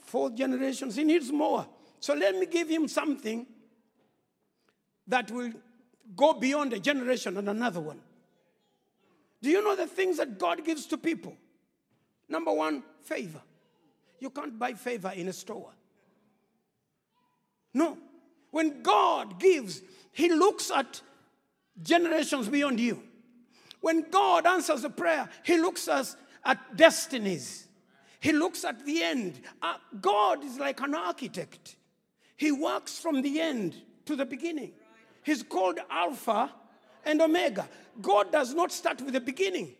four 0.06 0.30
generations. 0.30 0.96
He 0.96 1.04
needs 1.04 1.30
more. 1.30 1.66
So 2.00 2.14
let 2.14 2.36
me 2.36 2.46
give 2.46 2.68
him 2.68 2.88
something 2.88 3.46
that 5.06 5.30
will 5.30 5.52
go 6.16 6.32
beyond 6.32 6.72
a 6.72 6.78
generation 6.78 7.36
and 7.36 7.48
another 7.48 7.80
one. 7.80 8.00
Do 9.42 9.50
you 9.50 9.62
know 9.62 9.76
the 9.76 9.86
things 9.86 10.16
that 10.18 10.38
God 10.38 10.64
gives 10.64 10.86
to 10.86 10.96
people? 10.96 11.36
Number 12.28 12.52
one, 12.52 12.82
favor. 13.02 13.40
You 14.20 14.30
can't 14.30 14.58
buy 14.58 14.74
favor 14.74 15.12
in 15.14 15.28
a 15.28 15.32
store. 15.32 15.70
No. 17.72 17.98
When 18.50 18.82
God 18.82 19.38
gives, 19.38 19.82
He 20.12 20.32
looks 20.32 20.70
at 20.70 21.00
generations 21.82 22.48
beyond 22.48 22.80
you. 22.80 23.02
When 23.80 24.10
God 24.10 24.46
answers 24.46 24.84
a 24.84 24.90
prayer, 24.90 25.28
He 25.44 25.56
looks 25.56 25.88
us 25.88 26.16
at 26.44 26.76
destinies. 26.76 27.68
He 28.20 28.32
looks 28.32 28.64
at 28.64 28.84
the 28.84 29.02
end. 29.02 29.40
Uh, 29.62 29.76
God 30.00 30.44
is 30.44 30.58
like 30.58 30.80
an 30.80 30.94
architect. 30.94 31.76
He 32.36 32.52
works 32.52 32.98
from 32.98 33.22
the 33.22 33.40
end 33.40 33.76
to 34.06 34.16
the 34.16 34.26
beginning. 34.26 34.72
He's 35.22 35.42
called 35.42 35.78
Alpha 35.90 36.50
and 37.04 37.20
Omega. 37.20 37.68
God 38.00 38.32
does 38.32 38.54
not 38.54 38.72
start 38.72 39.00
with 39.00 39.14
the 39.14 39.20
beginning. 39.20 39.74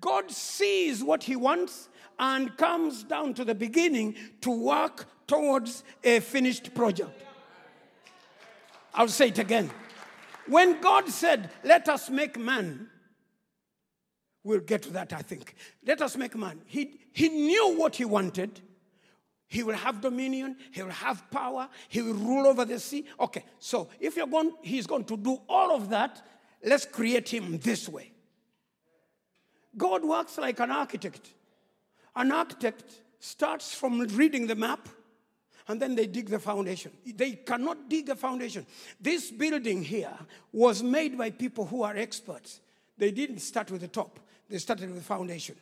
God 0.00 0.30
sees 0.30 1.02
what 1.02 1.22
He 1.22 1.36
wants 1.36 1.88
and 2.18 2.56
comes 2.56 3.04
down 3.04 3.34
to 3.34 3.44
the 3.44 3.54
beginning 3.54 4.16
to 4.40 4.50
work 4.50 5.06
towards 5.26 5.84
a 6.04 6.20
finished 6.20 6.74
project. 6.74 7.22
I'll 8.94 9.08
say 9.08 9.28
it 9.28 9.38
again. 9.38 9.70
When 10.46 10.80
God 10.80 11.08
said, 11.08 11.50
Let 11.64 11.88
us 11.88 12.08
make 12.08 12.38
man, 12.38 12.88
we'll 14.42 14.60
get 14.60 14.82
to 14.82 14.90
that, 14.90 15.12
I 15.12 15.22
think. 15.22 15.54
Let 15.84 16.00
us 16.00 16.16
make 16.16 16.36
man. 16.36 16.60
He, 16.66 17.00
he 17.12 17.28
knew 17.28 17.76
what 17.76 17.96
he 17.96 18.04
wanted. 18.04 18.60
He 19.48 19.62
will 19.62 19.74
have 19.74 20.00
dominion, 20.00 20.56
he 20.72 20.82
will 20.82 20.90
have 20.90 21.30
power, 21.30 21.68
he 21.88 22.02
will 22.02 22.14
rule 22.14 22.48
over 22.48 22.64
the 22.64 22.80
sea. 22.80 23.06
Okay, 23.20 23.44
so 23.60 23.88
if 24.00 24.16
you're 24.16 24.26
going, 24.26 24.52
he's 24.62 24.88
going 24.88 25.04
to 25.04 25.16
do 25.16 25.40
all 25.48 25.70
of 25.70 25.90
that, 25.90 26.26
let's 26.64 26.84
create 26.84 27.28
him 27.28 27.58
this 27.58 27.88
way. 27.88 28.10
God 29.76 30.04
works 30.04 30.36
like 30.38 30.58
an 30.58 30.72
architect. 30.72 31.32
An 32.16 32.32
architect 32.32 33.02
starts 33.20 33.72
from 33.72 34.00
reading 34.00 34.48
the 34.48 34.56
map 34.56 34.88
and 35.68 35.80
then 35.80 35.94
they 35.94 36.06
dig 36.06 36.28
the 36.28 36.38
foundation. 36.38 36.92
They 37.04 37.32
cannot 37.32 37.88
dig 37.88 38.08
a 38.08 38.16
foundation. 38.16 38.66
This 39.00 39.30
building 39.30 39.82
here 39.82 40.12
was 40.52 40.82
made 40.82 41.18
by 41.18 41.30
people 41.30 41.66
who 41.66 41.82
are 41.82 41.96
experts. 41.96 42.60
They 42.98 43.10
didn't 43.10 43.40
start 43.40 43.70
with 43.70 43.80
the 43.80 43.88
top, 43.88 44.20
they 44.48 44.58
started 44.58 44.88
with 44.88 44.98
the 44.98 45.04
foundation. 45.04 45.56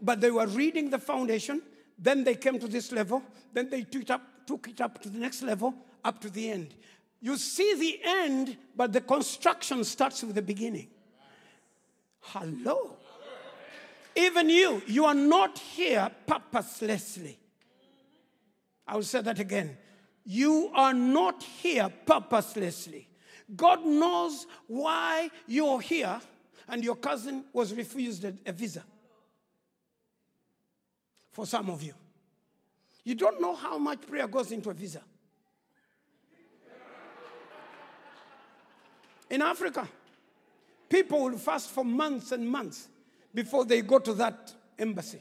But 0.00 0.20
they 0.20 0.30
were 0.30 0.46
reading 0.46 0.90
the 0.90 0.98
foundation, 0.98 1.62
then 1.98 2.24
they 2.24 2.34
came 2.34 2.58
to 2.58 2.68
this 2.68 2.92
level, 2.92 3.22
then 3.52 3.68
they 3.68 3.82
took 3.82 4.02
it 4.02 4.10
up, 4.10 4.22
took 4.46 4.68
it 4.68 4.80
up 4.80 5.02
to 5.02 5.10
the 5.10 5.18
next 5.18 5.42
level, 5.42 5.74
up 6.04 6.20
to 6.20 6.30
the 6.30 6.50
end. 6.50 6.74
You 7.20 7.36
see 7.36 7.74
the 7.74 8.00
end, 8.02 8.56
but 8.74 8.92
the 8.92 9.02
construction 9.02 9.84
starts 9.84 10.22
with 10.22 10.34
the 10.36 10.42
beginning. 10.42 10.88
Hello. 12.20 12.96
Even 14.16 14.48
you, 14.48 14.82
you 14.86 15.04
are 15.04 15.14
not 15.14 15.58
here 15.58 16.10
purposelessly. 16.26 17.38
I 18.90 18.96
will 18.96 19.04
say 19.04 19.22
that 19.22 19.38
again. 19.38 19.78
You 20.24 20.72
are 20.74 20.92
not 20.92 21.44
here 21.44 21.88
purposelessly. 22.06 23.08
God 23.54 23.86
knows 23.86 24.48
why 24.66 25.30
you're 25.46 25.80
here, 25.80 26.20
and 26.68 26.82
your 26.82 26.96
cousin 26.96 27.44
was 27.52 27.72
refused 27.72 28.24
a 28.24 28.52
visa. 28.52 28.82
For 31.30 31.46
some 31.46 31.70
of 31.70 31.84
you, 31.84 31.94
you 33.04 33.14
don't 33.14 33.40
know 33.40 33.54
how 33.54 33.78
much 33.78 34.00
prayer 34.08 34.26
goes 34.26 34.50
into 34.50 34.70
a 34.70 34.74
visa. 34.74 35.02
In 39.30 39.40
Africa, 39.40 39.88
people 40.88 41.22
will 41.22 41.38
fast 41.38 41.70
for 41.70 41.84
months 41.84 42.32
and 42.32 42.48
months 42.48 42.88
before 43.32 43.64
they 43.64 43.82
go 43.82 44.00
to 44.00 44.14
that 44.14 44.52
embassy. 44.76 45.20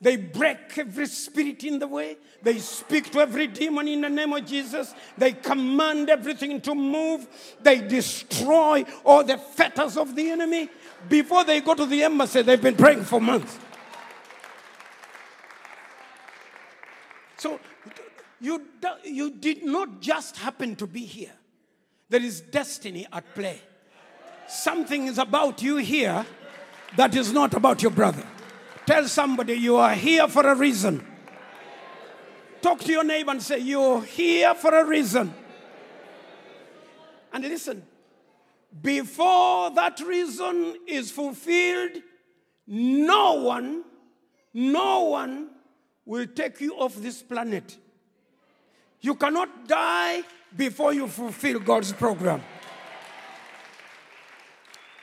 They 0.00 0.16
break 0.16 0.78
every 0.78 1.06
spirit 1.06 1.64
in 1.64 1.80
the 1.80 1.88
way. 1.88 2.18
They 2.42 2.58
speak 2.58 3.10
to 3.12 3.20
every 3.20 3.48
demon 3.48 3.88
in 3.88 4.02
the 4.02 4.08
name 4.08 4.32
of 4.32 4.46
Jesus. 4.46 4.94
They 5.16 5.32
command 5.32 6.08
everything 6.08 6.60
to 6.60 6.74
move. 6.74 7.26
They 7.60 7.80
destroy 7.80 8.84
all 9.04 9.24
the 9.24 9.38
fetters 9.38 9.96
of 9.96 10.14
the 10.14 10.30
enemy. 10.30 10.68
Before 11.08 11.42
they 11.44 11.60
go 11.60 11.74
to 11.74 11.84
the 11.84 12.04
embassy, 12.04 12.42
they've 12.42 12.62
been 12.62 12.76
praying 12.76 13.04
for 13.04 13.20
months. 13.20 13.58
So 17.38 17.58
you, 18.40 18.66
you 19.04 19.30
did 19.30 19.64
not 19.64 20.00
just 20.00 20.36
happen 20.36 20.76
to 20.76 20.86
be 20.86 21.04
here, 21.04 21.34
there 22.08 22.22
is 22.22 22.40
destiny 22.40 23.06
at 23.12 23.34
play. 23.34 23.60
Something 24.48 25.06
is 25.08 25.18
about 25.18 25.60
you 25.60 25.76
here 25.76 26.24
that 26.96 27.14
is 27.14 27.32
not 27.32 27.52
about 27.54 27.82
your 27.82 27.90
brother. 27.90 28.24
Tell 28.88 29.06
somebody 29.06 29.52
you 29.52 29.76
are 29.76 29.94
here 29.94 30.26
for 30.28 30.46
a 30.46 30.54
reason. 30.54 31.06
Talk 32.62 32.80
to 32.80 32.90
your 32.90 33.04
neighbor 33.04 33.32
and 33.32 33.42
say, 33.42 33.58
You're 33.58 34.00
here 34.00 34.54
for 34.54 34.74
a 34.74 34.82
reason. 34.82 35.34
And 37.30 37.44
listen, 37.44 37.82
before 38.80 39.72
that 39.72 40.00
reason 40.00 40.76
is 40.86 41.10
fulfilled, 41.10 42.00
no 42.66 43.34
one, 43.34 43.84
no 44.54 45.02
one 45.02 45.50
will 46.06 46.26
take 46.26 46.58
you 46.62 46.72
off 46.72 46.96
this 46.96 47.22
planet. 47.22 47.76
You 49.02 49.16
cannot 49.16 49.68
die 49.68 50.22
before 50.56 50.94
you 50.94 51.08
fulfill 51.08 51.60
God's 51.60 51.92
program. 51.92 52.40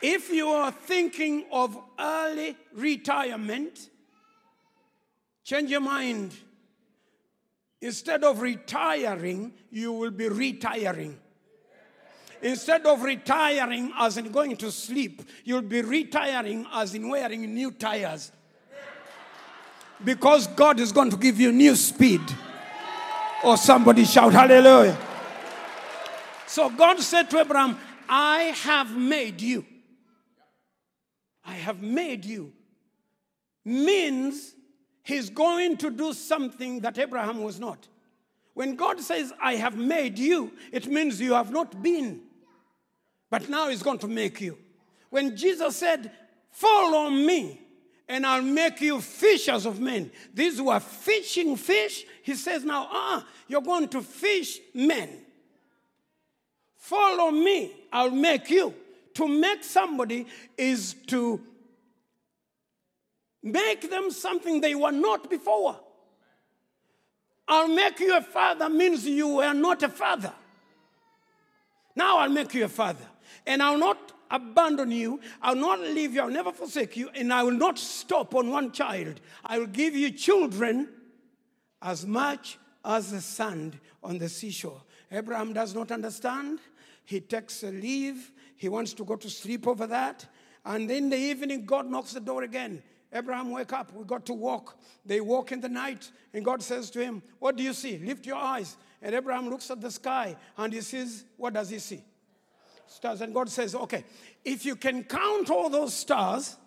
If 0.02 0.30
you 0.30 0.50
are 0.50 0.72
thinking 0.72 1.46
of 1.52 1.78
early 2.00 2.58
retirement, 2.74 3.90
change 5.44 5.72
your 5.72 5.82
mind. 5.82 6.34
Instead 7.82 8.24
of 8.24 8.42
retiring, 8.42 9.54
you 9.72 9.92
will 9.94 10.12
be 10.12 10.28
retiring. 10.28 11.18
Instead 12.42 12.86
of 12.86 13.04
retiring 13.04 13.92
as 13.98 14.18
in 14.18 14.32
going 14.32 14.56
to 14.58 14.72
sleep, 14.72 15.22
you'll 15.44 15.62
be 15.62 15.82
retiring 15.82 16.66
as 16.74 16.94
in 16.94 17.10
wearing 17.10 17.54
new 17.54 17.72
tires. 17.72 18.32
Because 20.04 20.48
God 20.48 20.80
is 20.80 20.92
going 20.92 21.10
to 21.10 21.18
give 21.18 21.40
you 21.40 21.52
new 21.52 21.76
speed. 21.76 22.22
Or 23.44 23.58
somebody 23.58 24.04
shout 24.04 24.34
hallelujah. 24.34 24.98
So 26.48 26.70
God 26.70 27.00
said 27.00 27.30
to 27.32 27.40
Abraham, 27.40 27.78
I 28.08 28.54
have 28.64 28.96
made 28.96 29.42
you. 29.42 29.66
I 31.46 31.54
have 31.54 31.82
made 31.82 32.26
you. 32.26 32.52
Means 33.64 34.56
he's 35.04 35.30
going 35.30 35.78
to 35.78 35.90
do 35.90 36.14
something 36.14 36.80
that 36.82 36.98
Abraham 36.98 37.44
was 37.44 37.60
not. 37.60 37.88
When 38.54 38.76
God 38.76 39.00
says, 39.02 39.34
I 39.42 39.56
have 39.56 39.78
made 39.78 40.18
you, 40.18 40.52
it 40.72 40.88
means 40.88 41.20
you 41.20 41.34
have 41.34 41.52
not 41.52 41.84
been. 41.84 42.22
But 43.30 43.50
now 43.50 43.70
he's 43.70 43.84
going 43.84 44.00
to 44.00 44.08
make 44.08 44.40
you. 44.40 44.58
When 45.10 45.36
Jesus 45.36 45.76
said, 45.76 46.12
Follow 46.52 47.10
me, 47.10 47.60
and 48.08 48.26
I'll 48.26 48.42
make 48.42 48.80
you 48.80 49.02
fishers 49.02 49.66
of 49.66 49.82
men. 49.82 50.10
These 50.34 50.62
were 50.62 50.80
fishing 50.80 51.58
fish. 51.58 52.06
He 52.24 52.36
says, 52.36 52.64
Now, 52.64 52.88
ah, 52.90 53.28
you're 53.48 53.62
going 53.62 53.90
to 53.90 54.02
fish 54.02 54.60
men. 54.74 55.10
Follow 56.78 57.32
me, 57.32 57.74
I'll 57.92 58.12
make 58.12 58.50
you. 58.50 58.74
To 59.16 59.28
make 59.28 59.64
somebody 59.64 60.28
is 60.58 60.96
to 61.08 61.42
make 63.42 63.90
them 63.90 64.12
something 64.12 64.62
they 64.62 64.76
were 64.76 64.92
not 64.92 65.30
before. 65.30 65.80
I'll 67.48 67.68
make 67.68 68.00
you 68.00 68.18
a 68.18 68.22
father 68.22 68.70
means 68.70 69.06
you 69.06 69.28
were 69.28 69.54
not 69.54 69.84
a 69.84 69.90
father. 69.90 70.34
Now 71.96 72.18
I'll 72.18 72.30
make 72.30 72.54
you 72.54 72.66
a 72.66 72.70
father. 72.70 73.06
And 73.46 73.62
I'll 73.62 73.78
not 73.78 74.12
abandon 74.32 74.92
you. 74.92 75.20
I'll 75.42 75.56
not 75.56 75.80
leave 75.80 76.14
you. 76.16 76.22
I'll 76.22 76.30
never 76.30 76.52
forsake 76.52 76.98
you. 76.98 77.10
And 77.14 77.32
I 77.32 77.44
will 77.44 77.52
not 77.52 77.78
stop 77.78 78.36
on 78.36 78.50
one 78.50 78.72
child. 78.72 79.22
I 79.46 79.60
will 79.60 79.68
give 79.68 79.96
you 79.96 80.12
children 80.12 80.90
as 81.82 82.06
much 82.06 82.58
as 82.84 83.12
the 83.12 83.22
sand 83.22 83.80
on 84.04 84.18
the 84.18 84.28
seashore. 84.28 84.82
Abraham 85.12 85.54
does 85.54 85.76
not 85.76 85.92
understand. 85.92 86.60
He 87.06 87.20
takes 87.20 87.64
a 87.64 87.72
leave. 87.72 88.32
He 88.56 88.70
wants 88.70 88.94
to 88.94 89.04
go 89.04 89.16
to 89.16 89.30
sleep 89.30 89.68
over 89.68 89.88
that. 89.88 90.26
And 90.64 90.90
in 90.90 91.10
the 91.10 91.18
evening, 91.18 91.66
God 91.66 91.90
knocks 91.90 92.14
the 92.14 92.20
door 92.20 92.44
again. 92.44 92.82
Abraham, 93.14 93.52
wake 93.52 93.72
up. 93.72 93.94
We 93.94 94.04
got 94.04 94.26
to 94.26 94.34
walk. 94.34 94.78
They 95.06 95.22
walk 95.22 95.52
in 95.52 95.62
the 95.62 95.70
night, 95.70 96.12
and 96.34 96.44
God 96.44 96.62
says 96.62 96.90
to 96.92 97.00
him, 97.04 97.22
What 97.40 97.56
do 97.56 97.64
you 97.64 97.74
see? 97.74 97.98
Lift 97.98 98.26
your 98.26 98.36
eyes. 98.36 98.76
And 99.02 99.16
Abraham 99.16 99.50
looks 99.50 99.70
at 99.70 99.80
the 99.80 99.92
sky 99.92 100.36
and 100.58 100.74
he 100.74 100.82
sees, 100.82 101.26
What 101.38 101.54
does 101.54 101.70
he 101.70 101.80
see? 101.80 102.04
Stars. 102.88 103.22
And 103.22 103.34
God 103.34 103.50
says, 103.50 103.76
Okay, 103.76 104.04
if 104.44 104.66
you 104.66 104.76
can 104.76 105.04
count 105.04 105.50
all 105.50 105.70
those 105.70 105.94
stars, 105.94 106.58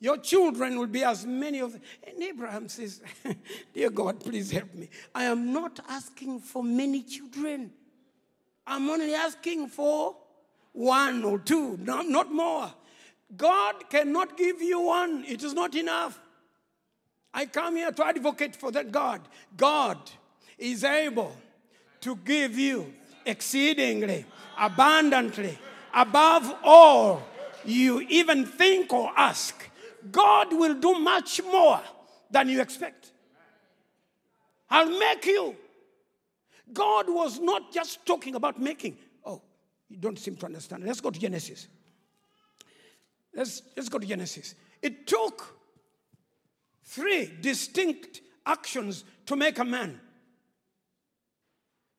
your 0.00 0.16
children 0.16 0.78
will 0.78 0.86
be 0.86 1.02
as 1.02 1.26
many 1.26 1.58
of 1.60 1.72
them. 1.72 1.82
And 2.04 2.22
Abraham 2.22 2.68
says, 2.68 3.02
Dear 3.74 3.90
God, 3.90 4.20
please 4.20 4.50
help 4.50 4.72
me. 4.74 4.88
I 5.14 5.24
am 5.24 5.52
not 5.52 5.80
asking 5.88 6.40
for 6.40 6.62
many 6.62 7.02
children. 7.02 7.72
I'm 8.66 8.88
only 8.88 9.14
asking 9.14 9.68
for 9.68 10.16
one 10.72 11.24
or 11.24 11.38
two, 11.38 11.76
not, 11.78 12.08
not 12.08 12.32
more. 12.32 12.72
God 13.36 13.90
cannot 13.90 14.36
give 14.36 14.62
you 14.62 14.80
one, 14.80 15.24
it 15.26 15.42
is 15.42 15.54
not 15.54 15.74
enough. 15.74 16.18
I 17.34 17.46
come 17.46 17.76
here 17.76 17.92
to 17.92 18.06
advocate 18.06 18.56
for 18.56 18.72
that 18.72 18.90
God. 18.90 19.20
God 19.56 19.98
is 20.56 20.82
able 20.82 21.36
to 22.00 22.16
give 22.16 22.58
you 22.58 22.92
exceedingly, 23.26 24.24
abundantly, 24.58 25.58
above 25.92 26.54
all 26.64 27.22
you 27.64 28.00
even 28.08 28.46
think 28.46 28.92
or 28.92 29.12
ask. 29.16 29.68
God 30.10 30.52
will 30.52 30.74
do 30.74 30.98
much 30.98 31.42
more 31.42 31.80
than 32.30 32.48
you 32.48 32.60
expect. 32.60 33.12
I'll 34.70 34.98
make 34.98 35.26
you. 35.26 35.56
God 36.72 37.06
was 37.08 37.40
not 37.40 37.72
just 37.72 38.04
talking 38.04 38.34
about 38.34 38.60
making. 38.60 38.96
You 39.88 39.96
don't 39.96 40.18
seem 40.18 40.36
to 40.36 40.46
understand. 40.46 40.84
Let's 40.84 41.00
go 41.00 41.10
to 41.10 41.18
Genesis. 41.18 41.66
Let's, 43.34 43.62
let's 43.76 43.88
go 43.88 43.98
to 43.98 44.06
Genesis. 44.06 44.54
It 44.82 45.06
took 45.06 45.56
three 46.84 47.32
distinct 47.40 48.20
actions 48.44 49.04
to 49.26 49.36
make 49.36 49.58
a 49.58 49.64
man. 49.64 50.00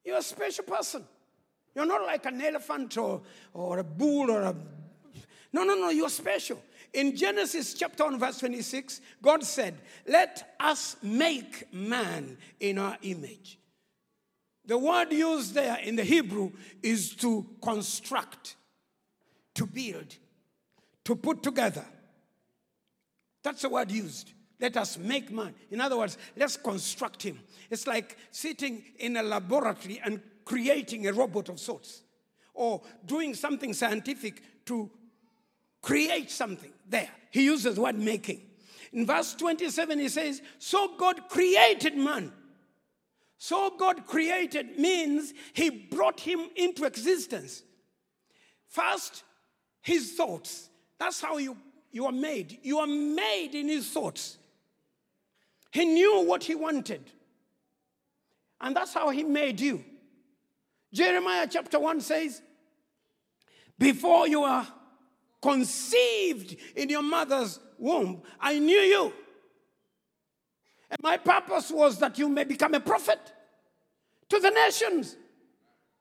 You're 0.04 0.18
a 0.18 0.24
special 0.24 0.64
person. 0.66 1.04
You're 1.76 1.86
not 1.86 2.06
like 2.06 2.26
an 2.26 2.42
elephant 2.42 2.98
or, 2.98 3.22
or 3.54 3.80
a 3.80 3.84
bull 3.84 4.32
or 4.32 4.42
a. 4.42 4.56
No, 5.54 5.64
no, 5.64 5.76
no, 5.76 5.90
you're 5.90 6.10
special. 6.10 6.62
In 6.94 7.16
Genesis 7.16 7.74
chapter 7.74 8.04
1, 8.04 8.20
verse 8.20 8.40
26, 8.40 9.02
God 9.22 9.44
said, 9.44 9.80
Let 10.08 10.56
us 10.60 10.98
make 11.04 11.72
man 11.72 12.38
in 12.60 12.80
our 12.80 12.98
image. 13.04 13.60
The 14.70 14.78
word 14.78 15.12
used 15.12 15.56
there 15.56 15.80
in 15.84 15.96
the 15.96 16.04
Hebrew 16.04 16.52
is 16.84 17.16
to 17.16 17.44
construct, 17.60 18.56
to 19.56 19.66
build, 19.66 20.16
to 21.06 21.16
put 21.16 21.42
together. 21.42 21.84
That's 23.42 23.64
the 23.64 23.70
word 23.70 23.90
used. 23.90 24.32
Let 24.60 24.78
us 24.78 25.00
make 25.00 25.32
man. 25.32 25.56
In 25.72 25.82
other 25.82 25.98
words, 25.98 26.20
let's 26.38 26.56
construct 26.56 27.24
him. 27.24 27.40
It's 27.72 27.88
like 27.88 28.16
sitting 28.30 28.84
in 29.00 29.18
a 29.18 29.24
laboratory 29.24 30.02
and 30.06 30.22
creating 30.46 31.08
a 31.08 31.14
robot 31.14 31.50
of 31.50 31.60
sorts, 31.60 32.04
or 32.54 32.84
doing 33.08 33.34
something 33.34 33.74
scientific 33.74 34.44
to 34.66 34.92
create 35.82 36.30
something 36.30 36.72
there. 36.88 37.10
He 37.32 37.46
uses 37.46 37.74
the 37.74 37.82
word 37.82 37.98
making. 37.98 38.42
In 38.94 39.08
verse 39.08 39.34
27, 39.34 39.98
he 39.98 40.10
says, 40.10 40.44
So 40.60 40.96
God 40.96 41.28
created 41.28 41.98
man. 41.98 42.34
So 43.40 43.72
God 43.78 44.06
created 44.06 44.78
means 44.78 45.34
he 45.54 45.70
brought 45.70 46.20
him 46.20 46.42
into 46.58 46.84
existence. 46.84 47.64
First, 48.68 49.24
his 49.82 50.12
thoughts. 50.12 50.70
That's 51.00 51.22
how 51.22 51.38
you, 51.38 51.58
you 51.90 52.06
are 52.06 52.12
made. 52.12 52.60
You 52.62 52.80
are 52.80 52.88
made 52.88 53.52
in 53.54 53.70
his 53.70 53.90
thoughts. 53.90 54.38
He 55.72 55.86
knew 55.86 56.26
what 56.26 56.44
he 56.44 56.54
wanted. 56.54 57.02
And 58.60 58.76
that's 58.76 58.94
how 58.94 59.10
he 59.10 59.24
made 59.24 59.62
you. 59.62 59.86
Jeremiah 60.94 61.48
chapter 61.50 61.80
1 61.80 62.02
says, 62.02 62.42
Before 63.78 64.28
you 64.28 64.44
are 64.44 64.68
conceived 65.42 66.58
in 66.76 66.90
your 66.90 67.04
mother's 67.04 67.58
womb, 67.78 68.22
I 68.38 68.60
knew 68.60 68.80
you. 68.80 69.14
And 70.90 71.00
my 71.02 71.18
purpose 71.18 71.72
was 71.72 72.00
that 72.00 72.18
you 72.18 72.30
may 72.30 72.44
become 72.44 72.74
a 72.74 72.80
prophet 72.80 73.20
to 74.30 74.40
the 74.40 74.50
nations. 74.50 75.16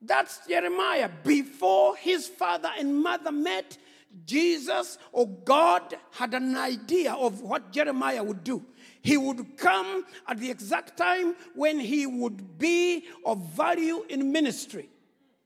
That's 0.01 0.47
Jeremiah. 0.47 1.11
Before 1.25 1.97
his 1.97 2.29
father 2.29 2.71
and 2.79 3.03
mother 3.03 3.33
met, 3.33 3.77
Jesus 4.25 4.99
or 5.13 5.29
God 5.29 5.97
had 6.13 6.35
an 6.35 6.57
idea 6.57 7.13
of 7.13 7.43
what 7.43 7.73
Jeremiah 7.73 8.23
would 8.23 8.43
do. 8.45 8.65
He 9.03 9.17
would 9.17 9.57
come 9.57 10.05
at 10.27 10.39
the 10.39 10.51
exact 10.51 10.97
time 10.97 11.35
when 11.55 11.79
he 11.79 12.07
would 12.07 12.59
be 12.59 13.05
of 13.25 13.39
value 13.51 14.05
in 14.09 14.33
ministry. 14.33 14.89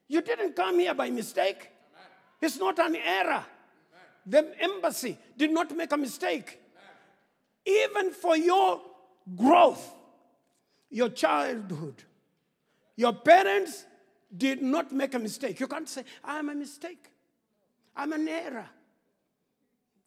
You 0.08 0.20
didn't 0.20 0.54
come 0.54 0.78
here 0.78 0.94
by 0.94 1.10
mistake. 1.10 1.70
It's 2.40 2.58
not 2.58 2.78
an 2.78 2.96
error. 2.96 3.44
The 4.26 4.52
embassy 4.60 5.18
did 5.36 5.50
not 5.50 5.74
make 5.76 5.92
a 5.92 5.96
mistake. 5.96 6.60
Even 7.64 8.12
for 8.12 8.36
your 8.36 8.80
growth, 9.36 9.94
your 10.90 11.08
childhood, 11.08 12.02
your 12.96 13.12
parents 13.12 13.84
did 14.36 14.62
not 14.62 14.92
make 14.92 15.14
a 15.14 15.18
mistake. 15.18 15.60
You 15.60 15.66
can't 15.66 15.88
say, 15.88 16.04
I'm 16.24 16.48
a 16.48 16.54
mistake. 16.54 17.10
I'm 17.96 18.12
an 18.12 18.28
error. 18.28 18.68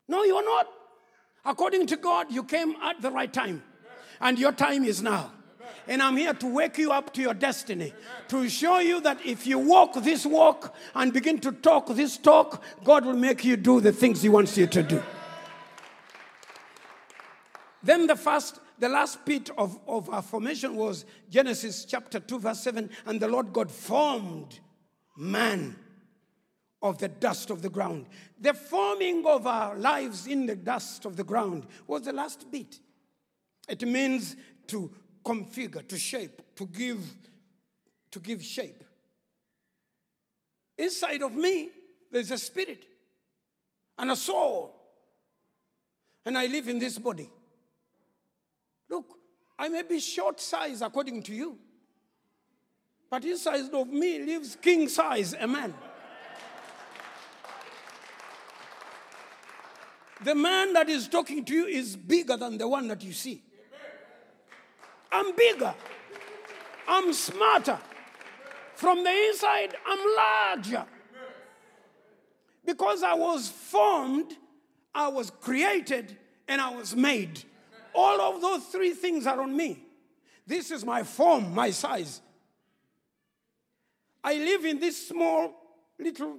No, 0.07 0.23
you 0.23 0.35
are 0.35 0.43
not. 0.43 0.67
According 1.43 1.87
to 1.87 1.97
God, 1.97 2.31
you 2.31 2.43
came 2.43 2.75
at 2.81 3.01
the 3.01 3.11
right 3.11 3.31
time. 3.31 3.63
And 4.19 4.39
your 4.39 4.51
time 4.51 4.85
is 4.85 5.01
now. 5.01 5.31
And 5.87 6.01
I'm 6.01 6.17
here 6.17 6.33
to 6.33 6.47
wake 6.47 6.77
you 6.77 6.91
up 6.91 7.13
to 7.13 7.21
your 7.21 7.33
destiny. 7.33 7.93
To 8.29 8.49
show 8.49 8.79
you 8.79 9.01
that 9.01 9.23
if 9.23 9.45
you 9.45 9.59
walk 9.59 9.93
this 9.95 10.25
walk 10.25 10.75
and 10.95 11.13
begin 11.13 11.39
to 11.39 11.51
talk 11.51 11.87
this 11.89 12.17
talk, 12.17 12.63
God 12.83 13.05
will 13.05 13.15
make 13.15 13.43
you 13.43 13.55
do 13.55 13.81
the 13.81 13.91
things 13.91 14.21
He 14.21 14.29
wants 14.29 14.57
you 14.57 14.65
to 14.67 14.81
do. 14.81 15.03
Then 17.83 18.07
the 18.07 18.15
first, 18.15 18.59
the 18.79 18.89
last 18.89 19.25
bit 19.25 19.49
of, 19.57 19.79
of 19.87 20.09
our 20.09 20.21
formation 20.21 20.75
was 20.75 21.05
Genesis 21.29 21.85
chapter 21.85 22.19
2, 22.19 22.39
verse 22.39 22.61
7. 22.61 22.89
And 23.05 23.19
the 23.19 23.27
Lord 23.27 23.53
God 23.53 23.71
formed 23.71 24.59
man 25.17 25.75
of 26.81 26.97
the 26.97 27.07
dust 27.07 27.49
of 27.49 27.61
the 27.61 27.69
ground. 27.69 28.05
The 28.39 28.53
forming 28.53 29.25
of 29.25 29.47
our 29.47 29.75
lives 29.75 30.27
in 30.27 30.45
the 30.45 30.55
dust 30.55 31.05
of 31.05 31.15
the 31.15 31.23
ground 31.23 31.65
was 31.87 32.03
the 32.03 32.13
last 32.13 32.51
bit. 32.51 32.79
It 33.67 33.81
means 33.87 34.35
to 34.67 34.91
configure, 35.23 35.87
to 35.87 35.97
shape, 35.97 36.41
to 36.55 36.67
give, 36.67 36.99
to 38.11 38.19
give 38.19 38.43
shape. 38.43 38.83
Inside 40.77 41.23
of 41.23 41.33
me, 41.33 41.69
there's 42.11 42.31
a 42.31 42.37
spirit 42.37 42.85
and 43.97 44.11
a 44.11 44.15
soul. 44.15 44.75
And 46.25 46.37
I 46.37 46.47
live 46.47 46.67
in 46.67 46.79
this 46.79 46.97
body. 46.97 47.29
Look, 48.89 49.17
I 49.57 49.69
may 49.69 49.83
be 49.83 49.99
short 49.99 50.39
size 50.39 50.81
according 50.81 51.23
to 51.23 51.33
you, 51.33 51.57
but 53.09 53.23
inside 53.25 53.73
of 53.73 53.87
me 53.87 54.19
lives 54.19 54.57
king 54.61 54.87
size, 54.87 55.33
a 55.39 55.47
man. 55.47 55.73
The 60.23 60.35
man 60.35 60.73
that 60.73 60.89
is 60.89 61.07
talking 61.07 61.45
to 61.45 61.53
you 61.53 61.65
is 61.65 61.95
bigger 61.95 62.37
than 62.37 62.57
the 62.57 62.67
one 62.67 62.87
that 62.87 63.03
you 63.03 63.13
see. 63.13 63.43
I'm 65.11 65.35
bigger. 65.35 65.73
I'm 66.87 67.13
smarter. 67.13 67.79
From 68.75 69.03
the 69.03 69.11
inside, 69.11 69.75
I'm 69.85 69.99
larger. 70.17 70.85
Because 72.65 73.03
I 73.03 73.13
was 73.13 73.49
formed, 73.49 74.35
I 74.93 75.07
was 75.07 75.29
created, 75.29 76.17
and 76.47 76.59
I 76.59 76.69
was 76.75 76.95
made. 76.95 77.43
All 77.95 78.19
of 78.19 78.41
those 78.41 78.65
three 78.65 78.91
things 78.91 79.25
are 79.25 79.41
on 79.41 79.55
me. 79.55 79.79
This 80.45 80.69
is 80.69 80.85
my 80.85 81.03
form, 81.03 81.55
my 81.55 81.71
size. 81.71 82.21
I 84.23 84.33
live 84.35 84.65
in 84.65 84.79
this 84.79 85.07
small 85.07 85.53
little 85.97 86.37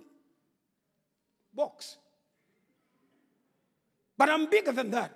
box. 1.55 1.97
But 4.19 4.29
I'm 4.29 4.47
bigger 4.47 4.73
than 4.73 4.91
that. 4.91 5.13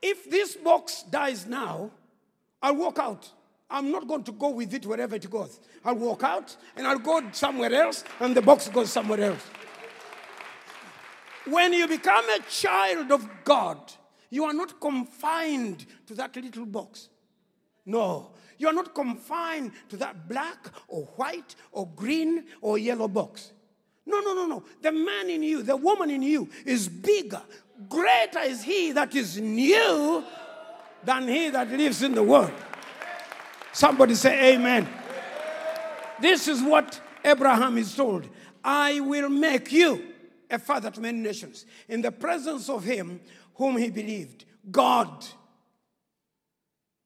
If 0.00 0.30
this 0.30 0.56
box 0.56 1.04
dies 1.10 1.46
now, 1.46 1.90
I'll 2.62 2.76
walk 2.76 2.98
out. 2.98 3.30
I'm 3.70 3.90
not 3.90 4.08
going 4.08 4.24
to 4.24 4.32
go 4.32 4.50
with 4.50 4.72
it 4.72 4.86
wherever 4.86 5.14
it 5.14 5.28
goes. 5.28 5.60
I'll 5.84 5.94
walk 5.94 6.22
out 6.22 6.56
and 6.76 6.86
I'll 6.86 6.98
go 6.98 7.22
somewhere 7.32 7.72
else, 7.74 8.04
and 8.20 8.34
the 8.34 8.42
box 8.42 8.68
goes 8.68 8.90
somewhere 8.90 9.20
else. 9.20 9.42
When 11.46 11.72
you 11.72 11.86
become 11.86 12.24
a 12.30 12.40
child 12.50 13.10
of 13.10 13.28
God, 13.44 13.78
you 14.30 14.44
are 14.44 14.52
not 14.52 14.80
confined 14.80 15.86
to 16.06 16.14
that 16.14 16.36
little 16.36 16.66
box. 16.66 17.08
No, 17.86 18.30
you 18.58 18.68
are 18.68 18.74
not 18.74 18.94
confined 18.94 19.72
to 19.88 19.96
that 19.96 20.28
black 20.28 20.70
or 20.88 21.04
white 21.16 21.54
or 21.72 21.88
green 21.96 22.44
or 22.60 22.76
yellow 22.76 23.08
box. 23.08 23.52
No, 24.04 24.20
no, 24.20 24.34
no, 24.34 24.46
no. 24.46 24.62
The 24.82 24.92
man 24.92 25.30
in 25.30 25.42
you, 25.42 25.62
the 25.62 25.76
woman 25.76 26.10
in 26.10 26.22
you 26.22 26.48
is 26.64 26.88
bigger. 26.88 27.42
Greater 27.88 28.40
is 28.40 28.62
he 28.62 28.92
that 28.92 29.14
is 29.14 29.38
new 29.40 30.24
than 31.04 31.28
he 31.28 31.50
that 31.50 31.70
lives 31.70 32.02
in 32.02 32.14
the 32.14 32.22
world. 32.22 32.52
Somebody 33.72 34.14
say, 34.14 34.54
Amen. 34.54 34.88
This 36.20 36.48
is 36.48 36.62
what 36.62 37.00
Abraham 37.24 37.78
is 37.78 37.94
told 37.94 38.28
I 38.64 39.00
will 39.00 39.28
make 39.28 39.70
you 39.70 40.02
a 40.50 40.58
father 40.58 40.90
to 40.90 41.00
many 41.00 41.18
nations 41.18 41.66
in 41.88 42.02
the 42.02 42.10
presence 42.10 42.68
of 42.68 42.82
him 42.82 43.20
whom 43.58 43.76
he 43.76 43.90
believed, 43.90 44.44
God. 44.70 45.26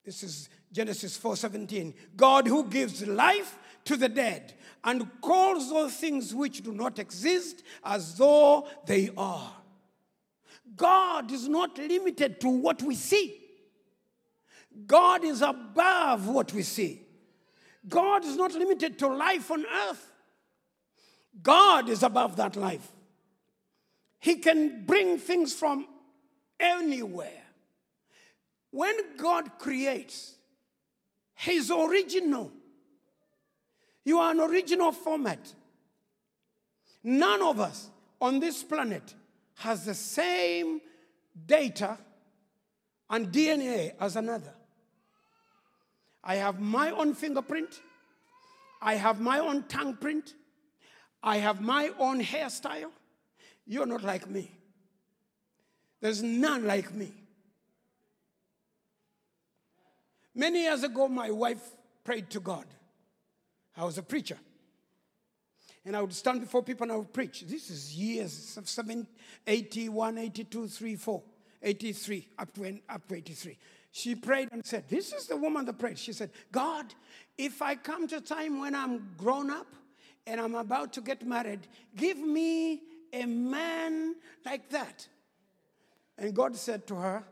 This 0.05 0.23
is 0.23 0.49
Genesis 0.71 1.17
4:17. 1.17 1.95
God 2.15 2.47
who 2.47 2.69
gives 2.69 3.07
life 3.07 3.59
to 3.85 3.97
the 3.97 4.09
dead 4.09 4.55
and 4.85 5.11
calls 5.21 5.71
those 5.71 5.97
things 5.97 6.35
which 6.35 6.63
do 6.63 6.73
not 6.73 6.99
exist 6.99 7.63
as 7.83 8.17
though 8.17 8.69
they 8.87 9.11
are. 9.17 9.57
God 10.77 11.33
is 11.33 11.49
not 11.49 11.79
limited 11.79 12.41
to 12.43 12.49
what 12.49 12.83
we 12.83 12.95
see. 12.95 13.39
God 14.87 15.25
is 15.25 15.43
above 15.43 16.29
what 16.29 16.53
we 16.53 16.63
see. 16.63 17.03
God 17.89 18.25
is 18.25 18.37
not 18.37 18.53
limited 18.53 18.99
to 18.99 19.09
life 19.09 19.51
on 19.51 19.65
earth. 19.89 20.11
God 21.43 21.89
is 21.89 22.03
above 22.03 22.37
that 22.37 22.57
life. 22.57 22.93
He 24.21 24.37
can 24.37 24.85
bring 24.85 25.19
things 25.19 25.53
from 25.53 25.87
anywhere. 26.63 27.43
When 28.71 28.95
God 29.19 29.59
creates, 29.59 30.37
He's 31.35 31.71
original. 31.71 32.53
You 34.05 34.19
are 34.19 34.31
an 34.31 34.41
original 34.41 34.93
format. 34.93 35.53
None 37.05 37.43
of 37.43 37.61
us 37.61 37.91
on 38.21 38.39
this 38.41 38.63
planet 38.63 39.15
has 39.57 39.85
the 39.85 39.95
same 39.95 40.81
data 41.47 41.99
and 43.11 43.29
DNA 43.29 43.95
as 44.01 44.17
another. 44.17 44.55
I 46.25 46.37
have 46.37 46.61
my 46.61 46.91
own 46.91 47.15
fingerprint. 47.15 47.81
I 48.81 48.95
have 48.95 49.21
my 49.21 49.41
own 49.41 49.65
tongue 49.65 49.97
print. 49.97 50.35
I 51.23 51.39
have 51.39 51.61
my 51.61 51.91
own 51.99 52.23
hairstyle. 52.23 52.91
You're 53.67 53.87
not 53.87 54.03
like 54.03 54.29
me. 54.29 54.51
There's 56.03 56.21
none 56.21 56.67
like 56.67 56.93
me. 56.93 57.13
Many 60.35 60.63
years 60.63 60.83
ago, 60.83 61.09
my 61.09 61.31
wife 61.31 61.63
prayed 62.03 62.29
to 62.31 62.41
God. 62.41 62.67
I 63.77 63.85
was 63.85 63.99
a 63.99 64.03
preacher. 64.03 64.37
And 65.85 65.97
I 65.97 66.01
would 66.01 66.13
stand 66.13 66.41
before 66.41 66.63
people 66.65 66.85
and 66.85 66.93
I 66.93 66.97
would 66.97 67.13
preach. 67.13 67.43
This 67.43 67.71
is 67.71 67.97
years 67.97 68.57
of 68.57 68.69
7, 68.69 69.07
81, 69.47 70.19
82, 70.19 70.69
3, 70.69 70.97
4, 70.97 71.23
83, 71.63 72.29
up 72.37 72.53
to, 72.55 72.81
up 72.89 73.09
to 73.09 73.15
83. 73.15 73.59
She 73.93 74.15
prayed 74.17 74.49
and 74.51 74.67
said, 74.67 74.89
This 74.89 75.13
is 75.13 75.29
the 75.29 75.37
woman 75.37 75.65
that 75.67 75.79
prayed. 75.79 75.99
She 75.99 76.13
said, 76.13 76.31
God, 76.51 76.93
if 77.39 77.63
I 77.63 77.77
come 77.77 78.09
to 78.09 78.17
a 78.17 78.21
time 78.21 78.61
when 78.61 78.75
I'm 78.75 79.09
grown 79.17 79.51
up 79.51 79.69
and 80.27 80.41
I'm 80.41 80.57
about 80.57 80.93
to 80.95 81.01
get 81.01 81.25
married, 81.25 81.61
give 81.95 82.19
me 82.19 82.81
a 83.13 83.25
man 83.27 84.17
like 84.45 84.69
that. 84.71 85.07
And 86.23 86.33
God 86.33 86.55
said 86.55 86.87
to 86.87 86.95
her, 86.95 87.25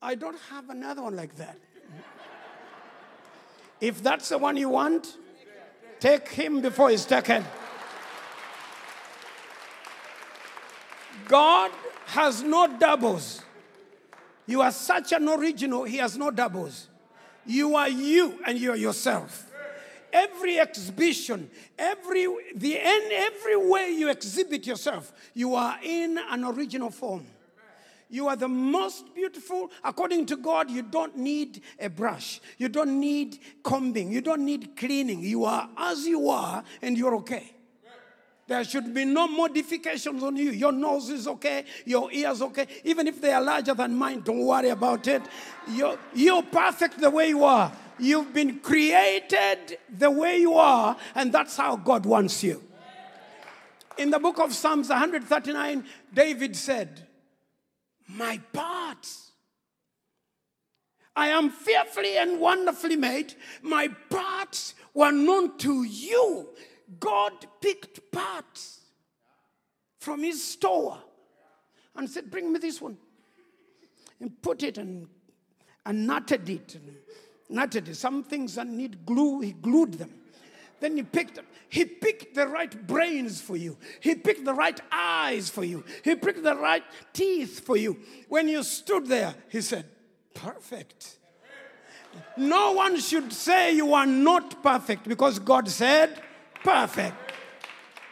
I 0.00 0.14
don't 0.14 0.38
have 0.48 0.70
another 0.70 1.02
one 1.02 1.16
like 1.16 1.34
that. 1.38 1.58
if 3.80 4.00
that's 4.00 4.28
the 4.28 4.38
one 4.38 4.56
you 4.56 4.68
want, 4.68 5.16
take 5.98 6.28
him 6.28 6.60
before 6.60 6.90
he's 6.90 7.04
taken. 7.04 7.44
God 11.26 11.72
has 12.06 12.44
no 12.44 12.78
doubles. 12.78 13.42
You 14.46 14.62
are 14.62 14.70
such 14.70 15.10
an 15.10 15.28
original, 15.28 15.82
he 15.82 15.96
has 15.96 16.16
no 16.16 16.30
doubles. 16.30 16.86
You 17.44 17.74
are 17.74 17.88
you 17.88 18.38
and 18.46 18.56
you 18.56 18.70
are 18.70 18.76
yourself. 18.76 19.50
Every 20.12 20.60
exhibition, 20.60 21.50
every 21.76 22.28
the 22.54 22.78
end, 22.78 23.10
every 23.10 23.56
way 23.56 23.90
you 23.90 24.08
exhibit 24.10 24.64
yourself, 24.64 25.12
you 25.34 25.56
are 25.56 25.76
in 25.82 26.20
an 26.30 26.44
original 26.44 26.90
form. 26.90 27.26
You 28.08 28.28
are 28.28 28.36
the 28.36 28.48
most 28.48 29.14
beautiful. 29.14 29.70
According 29.82 30.26
to 30.26 30.36
God, 30.36 30.70
you 30.70 30.82
don't 30.82 31.16
need 31.16 31.62
a 31.78 31.88
brush. 31.88 32.40
You 32.56 32.68
don't 32.68 33.00
need 33.00 33.38
combing. 33.62 34.12
You 34.12 34.20
don't 34.20 34.44
need 34.44 34.76
cleaning. 34.76 35.20
You 35.20 35.44
are 35.44 35.68
as 35.76 36.06
you 36.06 36.30
are, 36.30 36.62
and 36.82 36.96
you're 36.96 37.16
okay. 37.16 37.52
There 38.48 38.62
should 38.62 38.94
be 38.94 39.04
no 39.04 39.26
modifications 39.26 40.22
on 40.22 40.36
you. 40.36 40.50
Your 40.50 40.70
nose 40.70 41.10
is 41.10 41.26
okay, 41.26 41.64
your 41.84 42.12
ears 42.12 42.40
okay. 42.42 42.68
Even 42.84 43.08
if 43.08 43.20
they 43.20 43.32
are 43.32 43.42
larger 43.42 43.74
than 43.74 43.96
mine, 43.96 44.20
don't 44.20 44.46
worry 44.46 44.68
about 44.68 45.08
it. 45.08 45.22
You're, 45.68 45.98
you're 46.14 46.44
perfect 46.44 47.00
the 47.00 47.10
way 47.10 47.30
you 47.30 47.42
are. 47.42 47.72
You've 47.98 48.32
been 48.32 48.60
created 48.60 49.78
the 49.90 50.10
way 50.10 50.38
you 50.38 50.54
are, 50.54 50.96
and 51.16 51.32
that's 51.32 51.56
how 51.56 51.74
God 51.74 52.06
wants 52.06 52.44
you. 52.44 52.62
In 53.98 54.10
the 54.10 54.18
book 54.18 54.38
of 54.38 54.54
Psalms 54.54 54.90
139, 54.90 55.84
David 56.14 56.54
said, 56.54 57.05
My 58.08 58.40
parts. 58.52 59.32
I 61.14 61.28
am 61.28 61.50
fearfully 61.50 62.18
and 62.18 62.38
wonderfully 62.38 62.96
made. 62.96 63.34
My 63.62 63.88
parts 64.10 64.74
were 64.92 65.12
known 65.12 65.56
to 65.58 65.82
you. 65.82 66.50
God 67.00 67.32
picked 67.60 68.12
parts 68.12 68.80
from 69.98 70.22
his 70.22 70.44
store 70.44 70.98
and 71.96 72.08
said, 72.08 72.30
Bring 72.30 72.52
me 72.52 72.58
this 72.58 72.80
one. 72.80 72.98
And 74.20 74.40
put 74.42 74.62
it 74.62 74.78
and, 74.78 75.08
and 75.84 76.06
knotted 76.06 76.48
it. 76.48 76.74
And 76.74 76.96
knotted 77.48 77.88
it. 77.88 77.96
Some 77.96 78.22
things 78.22 78.54
that 78.54 78.66
need 78.66 79.04
glue, 79.06 79.40
he 79.40 79.52
glued 79.52 79.94
them. 79.94 80.12
Then 80.80 80.96
he 80.96 81.02
picked 81.02 81.38
he 81.68 81.84
picked 81.84 82.34
the 82.34 82.46
right 82.46 82.86
brains 82.86 83.40
for 83.40 83.56
you. 83.56 83.76
He 84.00 84.14
picked 84.14 84.44
the 84.44 84.54
right 84.54 84.78
eyes 84.92 85.48
for 85.48 85.64
you. 85.64 85.84
He 86.04 86.14
picked 86.14 86.42
the 86.42 86.54
right 86.54 86.84
teeth 87.12 87.60
for 87.60 87.76
you. 87.76 87.98
When 88.28 88.48
you 88.48 88.62
stood 88.62 89.06
there, 89.06 89.34
he 89.48 89.60
said, 89.60 89.86
Perfect. 90.34 91.18
No 92.36 92.72
one 92.72 92.98
should 93.00 93.32
say 93.32 93.74
you 93.74 93.94
are 93.94 94.06
not 94.06 94.62
perfect 94.62 95.08
because 95.08 95.38
God 95.38 95.68
said, 95.68 96.22
Perfect. 96.62 97.16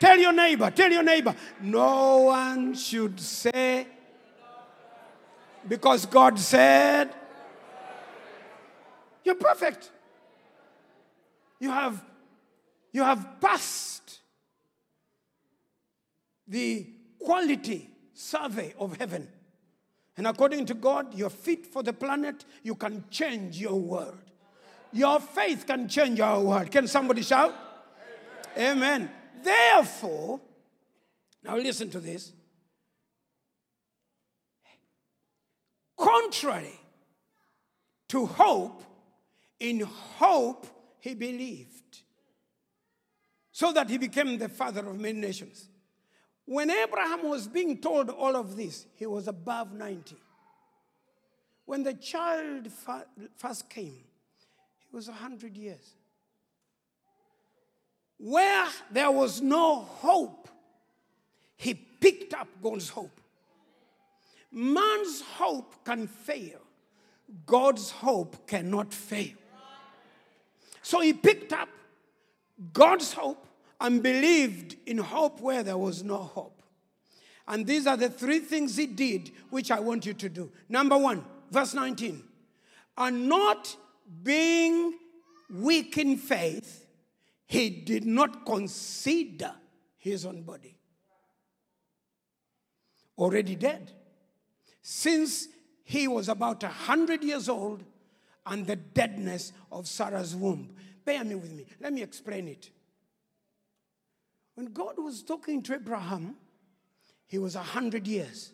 Tell 0.00 0.18
your 0.18 0.32
neighbor, 0.32 0.70
tell 0.70 0.90
your 0.90 1.02
neighbor, 1.02 1.34
no 1.62 2.18
one 2.18 2.74
should 2.74 3.18
say, 3.20 3.86
because 5.66 6.04
God 6.06 6.38
said, 6.38 7.14
You're 9.24 9.36
perfect. 9.36 9.90
You 11.60 11.70
have, 11.70 12.04
you 12.94 13.02
have 13.02 13.40
passed 13.40 14.20
the 16.46 16.86
quality 17.18 17.90
survey 18.14 18.72
of 18.78 18.96
heaven. 18.96 19.28
And 20.16 20.28
according 20.28 20.66
to 20.66 20.74
God, 20.74 21.12
you're 21.12 21.28
fit 21.28 21.66
for 21.66 21.82
the 21.82 21.92
planet. 21.92 22.44
You 22.62 22.76
can 22.76 23.04
change 23.10 23.60
your 23.60 23.80
world. 23.80 24.20
Your 24.92 25.18
faith 25.18 25.66
can 25.66 25.88
change 25.88 26.20
our 26.20 26.40
world. 26.40 26.70
Can 26.70 26.86
somebody 26.86 27.22
shout? 27.22 27.52
Amen. 28.56 29.10
Therefore, 29.42 30.40
now 31.42 31.56
listen 31.56 31.90
to 31.90 31.98
this. 31.98 32.32
Contrary 35.98 36.78
to 38.08 38.26
hope, 38.26 38.84
in 39.58 39.80
hope 39.80 40.68
he 41.00 41.14
believed, 41.14 41.83
so 43.54 43.72
that 43.72 43.88
he 43.88 43.98
became 43.98 44.36
the 44.36 44.48
father 44.48 44.80
of 44.80 44.98
many 44.98 45.20
nations. 45.20 45.68
When 46.44 46.72
Abraham 46.72 47.28
was 47.28 47.46
being 47.46 47.78
told 47.78 48.10
all 48.10 48.34
of 48.34 48.56
this, 48.56 48.84
he 48.96 49.06
was 49.06 49.28
above 49.28 49.72
90. 49.72 50.16
When 51.64 51.84
the 51.84 51.94
child 51.94 52.68
first 53.36 53.70
came, 53.70 54.02
he 54.80 54.96
was 54.96 55.06
100 55.06 55.56
years. 55.56 55.94
Where 58.18 58.66
there 58.90 59.12
was 59.12 59.40
no 59.40 59.82
hope, 59.82 60.48
he 61.56 61.74
picked 61.74 62.34
up 62.34 62.48
God's 62.60 62.88
hope. 62.88 63.20
Man's 64.50 65.20
hope 65.20 65.84
can 65.84 66.08
fail, 66.08 66.58
God's 67.46 67.92
hope 67.92 68.48
cannot 68.48 68.92
fail. 68.92 69.36
So 70.82 71.00
he 71.00 71.12
picked 71.12 71.52
up 71.52 71.68
God's 72.72 73.12
hope 73.12 73.46
and 73.80 74.02
believed 74.02 74.76
in 74.86 74.98
hope 74.98 75.40
where 75.40 75.62
there 75.62 75.78
was 75.78 76.02
no 76.02 76.18
hope. 76.18 76.62
And 77.46 77.66
these 77.66 77.86
are 77.86 77.96
the 77.96 78.08
three 78.08 78.38
things 78.38 78.76
he 78.76 78.86
did, 78.86 79.32
which 79.50 79.70
I 79.70 79.80
want 79.80 80.06
you 80.06 80.14
to 80.14 80.28
do. 80.28 80.50
Number 80.68 80.96
one, 80.96 81.24
verse 81.50 81.74
19. 81.74 82.22
And 82.96 83.28
not 83.28 83.76
being 84.22 84.94
weak 85.50 85.98
in 85.98 86.16
faith, 86.16 86.86
he 87.46 87.68
did 87.68 88.06
not 88.06 88.46
consider 88.46 89.52
his 89.96 90.24
own 90.24 90.42
body. 90.42 90.78
Already 93.18 93.54
dead. 93.54 93.92
Since 94.80 95.48
he 95.84 96.08
was 96.08 96.28
about 96.28 96.62
a 96.62 96.68
hundred 96.68 97.22
years 97.22 97.48
old 97.48 97.84
and 98.46 98.66
the 98.66 98.76
deadness 98.76 99.52
of 99.70 99.86
Sarah's 99.86 100.34
womb. 100.34 100.74
Bear 101.04 101.24
me 101.24 101.34
with 101.34 101.52
me. 101.52 101.66
Let 101.80 101.92
me 101.92 102.02
explain 102.02 102.48
it. 102.48 102.70
When 104.54 104.66
God 104.66 104.94
was 104.98 105.22
talking 105.22 105.62
to 105.62 105.74
Abraham, 105.74 106.36
he 107.26 107.38
was 107.38 107.56
a 107.56 107.62
hundred 107.62 108.06
years. 108.06 108.52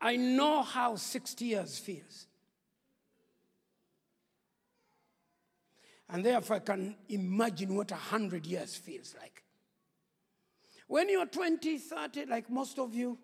I 0.00 0.16
know 0.16 0.62
how 0.62 0.96
60 0.96 1.44
years 1.44 1.78
feels. 1.78 2.26
And 6.10 6.24
therefore, 6.24 6.56
I 6.56 6.60
can 6.60 6.96
imagine 7.08 7.74
what 7.74 7.90
a 7.90 7.96
hundred 7.96 8.46
years 8.46 8.76
feels 8.76 9.14
like. 9.20 9.42
When 10.86 11.10
you're 11.10 11.26
20, 11.26 11.76
30, 11.76 12.24
like 12.26 12.48
most 12.48 12.78
of 12.78 12.94
you, 12.94 13.18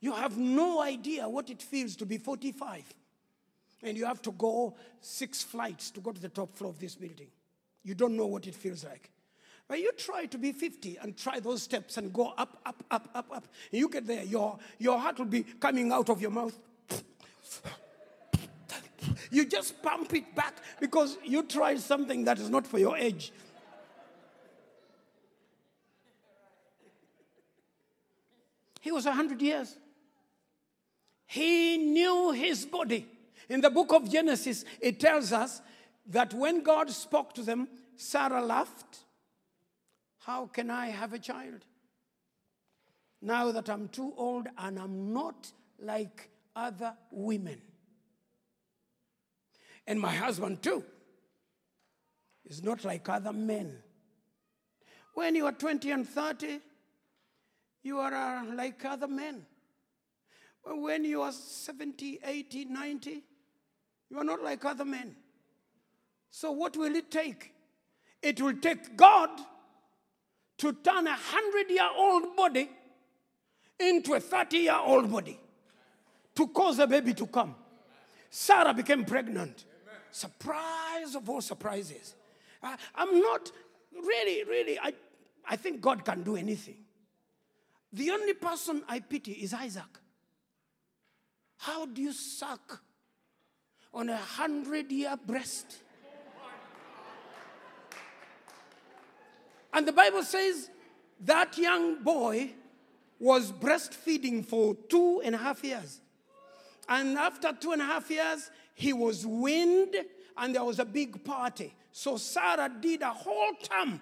you 0.00 0.12
have 0.12 0.38
no 0.38 0.80
idea 0.80 1.28
what 1.28 1.50
it 1.50 1.60
feels 1.60 1.94
to 1.96 2.06
be 2.06 2.16
45. 2.16 2.84
And 3.82 3.96
you 3.96 4.04
have 4.04 4.20
to 4.22 4.32
go 4.32 4.76
six 5.00 5.42
flights 5.42 5.90
to 5.92 6.00
go 6.00 6.12
to 6.12 6.20
the 6.20 6.28
top 6.28 6.54
floor 6.54 6.70
of 6.70 6.78
this 6.78 6.94
building. 6.94 7.28
You 7.82 7.94
don't 7.94 8.16
know 8.16 8.26
what 8.26 8.46
it 8.46 8.54
feels 8.54 8.84
like. 8.84 9.10
But 9.66 9.78
you 9.78 9.92
try 9.92 10.26
to 10.26 10.36
be 10.36 10.52
50 10.52 10.98
and 11.00 11.16
try 11.16 11.40
those 11.40 11.62
steps 11.62 11.96
and 11.96 12.12
go 12.12 12.34
up, 12.36 12.58
up, 12.66 12.82
up, 12.90 13.08
up, 13.14 13.26
up. 13.32 13.46
And 13.70 13.78
you 13.78 13.88
get 13.88 14.06
there, 14.06 14.24
your, 14.24 14.58
your 14.78 14.98
heart 14.98 15.18
will 15.18 15.26
be 15.26 15.44
coming 15.44 15.92
out 15.92 16.10
of 16.10 16.20
your 16.20 16.32
mouth. 16.32 16.58
You 19.30 19.44
just 19.46 19.80
pump 19.82 20.12
it 20.12 20.34
back 20.34 20.56
because 20.80 21.16
you 21.24 21.44
tried 21.44 21.80
something 21.80 22.24
that 22.24 22.38
is 22.38 22.50
not 22.50 22.66
for 22.66 22.78
your 22.78 22.96
age. 22.96 23.32
He 28.80 28.90
was 28.90 29.04
100 29.04 29.40
years. 29.40 29.76
He 31.26 31.76
knew 31.78 32.32
his 32.32 32.66
body. 32.66 33.06
In 33.50 33.60
the 33.60 33.68
book 33.68 33.92
of 33.92 34.08
Genesis, 34.08 34.64
it 34.80 35.00
tells 35.00 35.32
us 35.32 35.60
that 36.06 36.32
when 36.32 36.62
God 36.62 36.88
spoke 36.88 37.34
to 37.34 37.42
them, 37.42 37.66
Sarah 37.96 38.40
laughed. 38.40 39.00
How 40.20 40.46
can 40.46 40.70
I 40.70 40.86
have 40.86 41.12
a 41.12 41.18
child? 41.18 41.66
Now 43.20 43.50
that 43.50 43.68
I'm 43.68 43.88
too 43.88 44.14
old 44.16 44.46
and 44.56 44.78
I'm 44.78 45.12
not 45.12 45.50
like 45.80 46.30
other 46.54 46.94
women. 47.10 47.60
And 49.84 49.98
my 49.98 50.14
husband, 50.14 50.62
too, 50.62 50.84
is 52.44 52.62
not 52.62 52.84
like 52.84 53.08
other 53.08 53.32
men. 53.32 53.78
When 55.14 55.34
you 55.34 55.46
are 55.46 55.52
20 55.52 55.90
and 55.90 56.08
30, 56.08 56.60
you 57.82 57.98
are 57.98 58.14
uh, 58.14 58.54
like 58.54 58.84
other 58.84 59.08
men. 59.08 59.44
When 60.62 61.04
you 61.04 61.22
are 61.22 61.32
70, 61.32 62.20
80, 62.24 62.64
90, 62.66 63.24
you 64.10 64.18
are 64.18 64.24
not 64.24 64.42
like 64.42 64.64
other 64.64 64.84
men. 64.84 65.14
So, 66.30 66.52
what 66.52 66.76
will 66.76 66.94
it 66.94 67.10
take? 67.10 67.52
It 68.22 68.40
will 68.40 68.56
take 68.56 68.96
God 68.96 69.30
to 70.58 70.72
turn 70.72 71.06
a 71.06 71.10
100 71.10 71.70
year 71.70 71.88
old 71.96 72.36
body 72.36 72.68
into 73.78 74.14
a 74.14 74.20
30 74.20 74.58
year 74.58 74.78
old 74.78 75.10
body 75.10 75.38
to 76.34 76.46
cause 76.48 76.78
a 76.78 76.86
baby 76.86 77.14
to 77.14 77.26
come. 77.26 77.54
Sarah 78.28 78.74
became 78.74 79.04
pregnant. 79.04 79.64
Surprise 80.10 81.14
of 81.14 81.28
all 81.28 81.40
surprises. 81.40 82.14
I, 82.62 82.76
I'm 82.94 83.20
not 83.20 83.50
really, 83.92 84.44
really, 84.44 84.78
I, 84.78 84.92
I 85.48 85.56
think 85.56 85.80
God 85.80 86.04
can 86.04 86.22
do 86.22 86.36
anything. 86.36 86.76
The 87.92 88.10
only 88.10 88.34
person 88.34 88.82
I 88.88 89.00
pity 89.00 89.32
is 89.32 89.52
Isaac. 89.54 89.98
How 91.58 91.86
do 91.86 92.00
you 92.00 92.12
suck 92.12 92.82
on 93.92 94.08
a 94.08 94.16
hundred 94.16 94.90
year 94.90 95.16
breast? 95.26 95.78
And 99.72 99.86
the 99.86 99.92
Bible 99.92 100.22
says 100.22 100.70
that 101.20 101.56
young 101.56 102.02
boy 102.02 102.50
was 103.18 103.52
breastfeeding 103.52 104.44
for 104.44 104.74
two 104.88 105.20
and 105.24 105.34
a 105.34 105.38
half 105.38 105.62
years. 105.62 106.00
And 106.88 107.16
after 107.16 107.52
two 107.52 107.72
and 107.72 107.82
a 107.82 107.84
half 107.84 108.10
years, 108.10 108.50
he 108.74 108.92
was 108.92 109.26
weaned 109.26 109.94
and 110.36 110.54
there 110.54 110.64
was 110.64 110.78
a 110.78 110.84
big 110.84 111.22
party. 111.22 111.72
So 111.92 112.16
Sarah 112.16 112.70
did 112.80 113.02
a 113.02 113.10
whole 113.10 113.54
term 113.62 114.00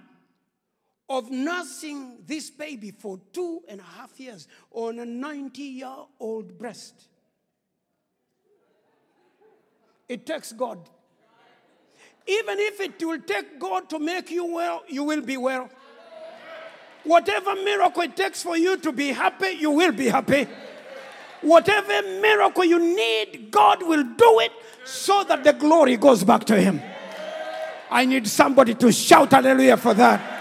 of 1.09 1.31
nursing 1.31 2.19
this 2.27 2.51
baby 2.51 2.93
for 2.93 3.19
two 3.33 3.63
and 3.69 3.81
a 3.81 3.85
half 3.85 4.19
years 4.21 4.47
on 4.71 4.99
a 4.99 5.05
90 5.05 5.63
year 5.63 5.95
old 6.21 6.59
breast. 6.59 7.09
It 10.09 10.25
takes 10.25 10.53
God. 10.53 10.79
Even 12.27 12.59
if 12.59 12.81
it 12.81 13.03
will 13.05 13.21
take 13.21 13.59
God 13.59 13.89
to 13.91 13.99
make 13.99 14.31
you 14.31 14.45
well, 14.45 14.85
you 14.89 15.05
will 15.05 15.23
be 15.23 15.37
well. 15.37 15.71
Whatever 17.05 17.55
miracle 17.55 18.03
it 18.03 18.17
takes 18.17 18.43
for 18.43 18.57
you 18.57 18.77
to 18.79 18.93
be 18.93 19.09
happy, 19.09 19.51
you 19.51 19.71
will 19.71 19.93
be 19.93 20.09
happy. 20.09 20.47
Whatever 21.41 22.03
miracle 22.21 22.65
you 22.65 22.79
need, 22.79 23.51
God 23.51 23.83
will 23.83 24.03
do 24.03 24.41
it 24.41 24.53
so 24.85 25.25
that 25.25 25.45
the 25.45 25.53
glory 25.53 25.97
goes 25.97 26.25
back 26.25 26.45
to 26.45 26.61
Him. 26.61 26.83
I 27.91 28.05
need 28.05 28.27
somebody 28.27 28.75
to 28.75 28.93
shout 28.93 29.31
hallelujah 29.31 29.77
for 29.77 29.95
that. 29.95 30.35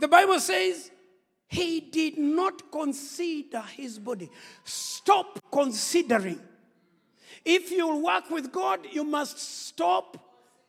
The 0.00 0.08
Bible 0.08 0.38
says 0.38 0.90
he 1.48 1.80
did 1.80 2.18
not 2.18 2.70
consider 2.70 3.62
his 3.62 3.98
body. 3.98 4.30
Stop 4.64 5.40
considering. 5.50 6.38
If 7.44 7.70
you 7.70 7.96
work 7.96 8.30
with 8.30 8.52
God, 8.52 8.80
you 8.92 9.02
must 9.02 9.38
stop 9.38 10.18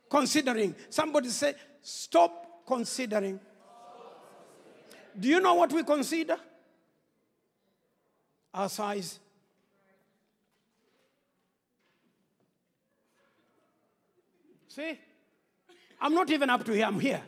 considering. 0.10 0.74
Somebody 0.90 1.30
say, 1.30 1.54
stop 1.82 2.66
considering. 2.66 3.40
Do 5.20 5.28
you 5.28 5.42
know 5.42 5.56
what 5.56 5.74
we 5.74 5.84
consider? 5.84 6.38
Our 8.54 8.70
size. 8.70 9.20
See? 14.70 14.98
I'm 16.00 16.14
not 16.14 16.30
even 16.30 16.50
up 16.50 16.64
to 16.64 16.72
here, 16.72 16.86
I'm 16.86 17.00
here. 17.02 17.22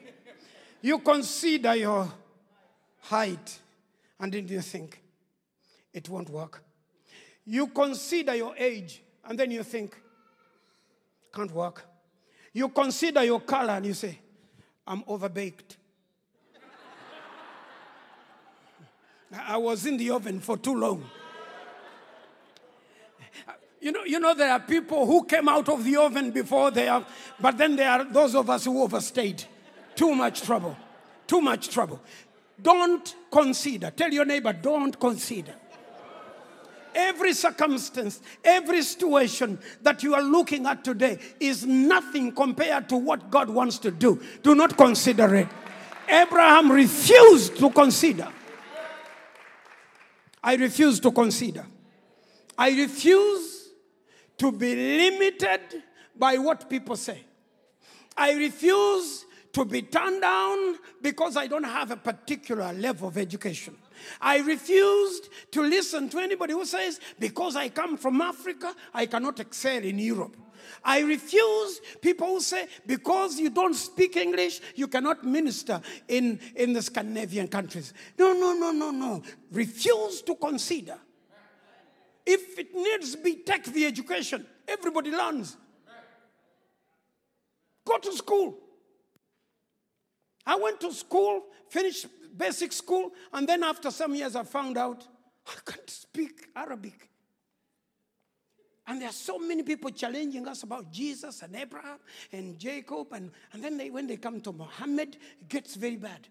You 0.82 1.00
consider 1.00 1.76
your 1.76 2.12
height, 3.02 3.60
and 4.20 4.32
then 4.32 4.48
you 4.48 4.62
think, 4.62 5.02
it 5.94 6.08
won't 6.10 6.30
work. 6.30 6.64
You 7.46 7.68
consider 7.68 8.36
your 8.36 8.56
age, 8.58 9.02
and 9.26 9.38
then 9.38 9.52
you 9.52 9.64
think, 9.64 10.00
can't 11.34 11.52
work. 11.52 11.86
You 12.54 12.70
consider 12.70 13.24
your 13.24 13.42
color, 13.42 13.74
and 13.74 13.86
you 13.86 13.94
say, 13.94 14.20
I'm 14.86 15.04
overbaked. 15.04 15.78
I 19.48 19.58
was 19.58 19.86
in 19.86 19.98
the 19.98 20.12
oven 20.12 20.40
for 20.40 20.58
too 20.58 20.76
long. 20.76 21.10
You 23.82 23.92
know, 23.92 24.04
you 24.04 24.20
know, 24.20 24.36
there 24.36 24.52
are 24.52 24.60
people 24.60 25.08
who 25.08 25.26
came 25.26 25.50
out 25.50 25.68
of 25.68 25.84
the 25.84 25.98
oven 25.98 26.30
before 26.30 26.70
they 26.70 26.88
are, 26.88 27.04
but 27.40 27.58
then 27.58 27.76
there 27.76 27.90
are 27.90 28.04
those 28.04 28.36
of 28.36 28.48
us 28.48 28.66
who 28.66 28.84
overstayed. 28.84 29.44
Too 29.96 30.14
much 30.14 30.44
trouble. 30.44 30.78
Too 31.26 31.42
much 31.42 31.70
trouble. 31.70 32.00
Don't 32.62 33.16
consider. 33.32 33.92
Tell 33.92 34.12
your 34.12 34.26
neighbor, 34.26 34.54
don't 34.54 35.00
consider. 35.00 35.54
Every 36.94 37.34
circumstance, 37.34 38.22
every 38.44 38.82
situation 38.82 39.58
that 39.82 40.04
you 40.04 40.14
are 40.14 40.22
looking 40.22 40.66
at 40.66 40.84
today 40.84 41.20
is 41.40 41.66
nothing 41.66 42.34
compared 42.34 42.90
to 42.90 42.98
what 42.98 43.32
God 43.32 43.50
wants 43.50 43.80
to 43.80 43.92
do. 43.92 44.22
Do 44.44 44.56
not 44.56 44.76
consider 44.76 45.36
it. 45.36 45.48
Abraham 46.10 46.72
refused 46.72 47.58
to 47.60 47.70
consider. 47.70 48.28
I 50.44 50.56
refuse 50.56 51.00
to 51.00 51.12
consider. 51.12 51.66
I 52.58 52.72
refuse 52.72 53.70
to 54.38 54.52
be 54.52 54.76
limited 54.76 55.62
by 56.18 56.38
what 56.38 56.70
people 56.70 56.98
say. 56.98 57.24
I 58.18 58.34
refuse 58.34 59.26
to 59.54 59.66
be 59.66 59.82
turned 59.82 60.22
down 60.22 60.78
because 61.02 61.38
I 61.38 61.48
don't 61.48 61.64
have 61.64 61.92
a 61.92 61.98
particular 61.98 62.74
level 62.74 63.08
of 63.08 63.18
education. 63.18 63.76
I 64.20 64.40
refused 64.40 65.30
to 65.52 65.62
listen 65.62 66.10
to 66.10 66.20
anybody 66.20 66.54
who 66.54 66.66
says, 66.66 67.00
because 67.20 67.56
I 67.56 67.70
come 67.70 67.98
from 67.98 68.22
Africa, 68.22 68.74
I 68.94 69.06
cannot 69.06 69.40
excel 69.40 69.84
in 69.84 70.00
Europe. 70.00 70.36
I 70.84 71.02
refuse 71.02 71.82
people 72.02 72.28
who 72.28 72.40
say, 72.40 72.68
because 72.86 73.40
you 73.40 73.50
don't 73.50 73.74
speak 73.74 74.18
English, 74.18 74.62
you 74.76 74.88
cannot 74.88 75.24
minister 75.24 75.82
in, 76.08 76.40
in 76.56 76.74
the 76.74 76.82
Scandinavian 76.82 77.48
countries. 77.48 77.94
No, 78.18 78.34
no, 78.34 78.54
no, 78.54 78.72
no, 78.72 78.92
no. 78.92 79.22
Refuse 79.52 80.22
to 80.24 80.36
consider. 80.36 80.98
If 82.26 82.58
it 82.58 82.74
needs 82.74 83.16
be, 83.16 83.36
take 83.38 83.66
the 83.66 83.86
education. 83.86 84.46
Everybody 84.68 85.12
learns. 85.12 85.58
Go 87.86 87.98
to 87.98 88.14
school. 88.14 88.58
I 90.52 90.56
went 90.56 90.82
to 90.82 90.92
school, 90.92 91.44
finished 91.70 92.08
basic 92.36 92.74
school, 92.74 93.14
and 93.32 93.48
then 93.48 93.64
after 93.64 93.90
some 93.90 94.14
years 94.14 94.36
I 94.36 94.44
found 94.44 94.78
out 94.78 95.08
I 95.48 95.54
can't 95.66 95.90
speak 95.90 96.50
Arabic. 96.54 97.08
And 98.86 99.00
there 99.00 99.08
are 99.08 99.14
so 99.14 99.40
many 99.40 99.64
people 99.64 99.90
challenging 99.92 100.46
us 100.50 100.64
about 100.64 100.92
Jesus 100.92 101.42
and 101.42 101.56
Abraham 101.56 102.00
and 102.34 102.60
Jacob. 102.60 103.14
And, 103.14 103.32
and 103.54 103.64
then 103.64 103.78
they, 103.78 103.90
when 103.90 104.08
they 104.08 104.18
come 104.18 104.42
to 104.42 104.52
Muhammad, 104.52 105.16
it 105.40 105.48
gets 105.48 105.76
very 105.76 105.96
bad. 105.96 106.28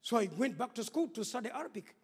So 0.00 0.16
I 0.16 0.30
went 0.38 0.56
back 0.56 0.72
to 0.76 0.82
school 0.82 1.08
to 1.08 1.22
study 1.22 1.50
Arabic. 1.50 1.94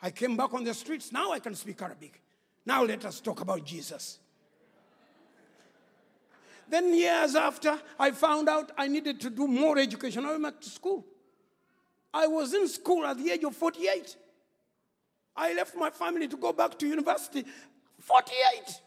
I 0.00 0.12
came 0.12 0.36
back 0.36 0.54
on 0.54 0.62
the 0.62 0.74
streets. 0.74 1.10
Now 1.10 1.32
I 1.32 1.40
can 1.40 1.56
speak 1.56 1.82
Arabic. 1.82 2.22
Now 2.64 2.84
let 2.84 3.04
us 3.04 3.18
talk 3.18 3.40
about 3.40 3.64
Jesus. 3.64 4.20
Then, 6.68 6.94
years 6.94 7.34
after, 7.36 7.78
I 7.98 8.10
found 8.10 8.48
out 8.48 8.72
I 8.76 8.88
needed 8.88 9.20
to 9.22 9.30
do 9.30 9.46
more 9.46 9.78
education. 9.78 10.24
I 10.24 10.32
went 10.32 10.42
back 10.42 10.60
to 10.60 10.70
school. 10.70 11.04
I 12.12 12.26
was 12.26 12.54
in 12.54 12.66
school 12.66 13.04
at 13.06 13.18
the 13.18 13.30
age 13.30 13.44
of 13.44 13.54
48. 13.54 14.16
I 15.36 15.54
left 15.54 15.76
my 15.76 15.90
family 15.90 16.26
to 16.28 16.36
go 16.36 16.52
back 16.52 16.78
to 16.78 16.86
university. 16.86 17.44
48. 18.00 18.80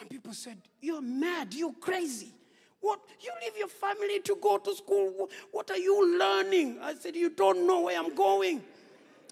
And 0.00 0.10
people 0.10 0.32
said, 0.32 0.58
You're 0.80 1.00
mad, 1.00 1.54
you're 1.54 1.72
crazy. 1.72 2.32
What? 2.80 3.00
You 3.20 3.32
leave 3.42 3.56
your 3.56 3.68
family 3.68 4.20
to 4.20 4.36
go 4.40 4.58
to 4.58 4.76
school. 4.76 5.30
What 5.50 5.70
are 5.70 5.78
you 5.78 6.18
learning? 6.18 6.78
I 6.82 6.94
said, 6.94 7.16
You 7.16 7.30
don't 7.30 7.66
know 7.66 7.82
where 7.82 7.98
I'm 7.98 8.14
going. 8.14 8.62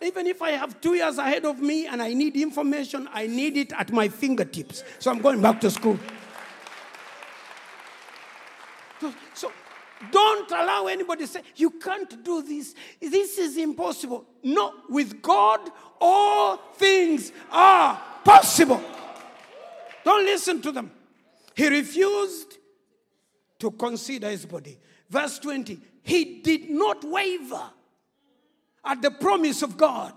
Even 0.03 0.27
if 0.27 0.43
I 0.43 0.51
have 0.51 0.81
two 0.81 0.95
years 0.95 1.19
ahead 1.19 1.45
of 1.45 1.61
me 1.61 1.87
and 1.87 2.03
I 2.03 2.15
need 2.15 2.37
information, 2.37 3.09
I 3.13 3.27
need 3.27 3.57
it 3.57 3.73
at 3.73 3.93
my 3.93 4.09
fingertips. 4.09 4.83
So 4.99 5.11
I'm 5.11 5.21
going 5.21 5.41
back 5.41 5.61
to 5.61 5.71
school. 5.71 5.99
So, 9.35 9.51
don't 10.11 10.51
allow 10.51 10.87
anybody 10.87 11.23
to 11.23 11.27
say, 11.27 11.43
you 11.57 11.71
can't 11.71 12.23
do 12.25 12.43
this. 12.43 12.75
This 13.01 13.39
is 13.39 13.57
impossible. 13.57 14.27
No, 14.43 14.75
with 14.89 15.23
God, 15.23 15.61
all 16.01 16.57
things 16.75 17.33
are 17.51 18.01
possible. 18.25 18.83
Don't 20.05 20.25
listen 20.25 20.61
to 20.63 20.73
them. 20.73 20.91
He 21.55 21.69
refused 21.69 22.59
to 23.61 23.71
consider 23.71 24.29
his 24.29 24.45
body. 24.45 24.79
Verse 25.09 25.39
20, 25.39 25.79
he 26.03 26.41
did 26.43 26.71
not 26.71 27.05
waver 27.05 27.71
at 28.85 29.01
the 29.01 29.11
promise 29.11 29.63
of 29.63 29.77
God 29.77 30.13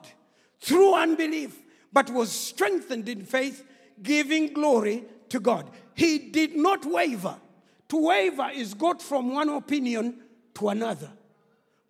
through 0.60 0.96
unbelief, 0.96 1.58
but 1.94 2.10
was 2.10 2.32
strengthened 2.32 3.08
in 3.08 3.24
faith, 3.24 3.64
giving 4.02 4.54
glory 4.54 5.06
to 5.30 5.40
God. 5.40 5.70
He 5.94 6.18
did 6.18 6.56
not 6.56 6.86
waver. 6.86 7.38
To 7.90 8.08
waver 8.08 8.50
is 8.54 8.74
got 8.74 9.02
from 9.02 9.34
one 9.34 9.50
opinion 9.50 10.20
to 10.56 10.70
another, 10.70 11.10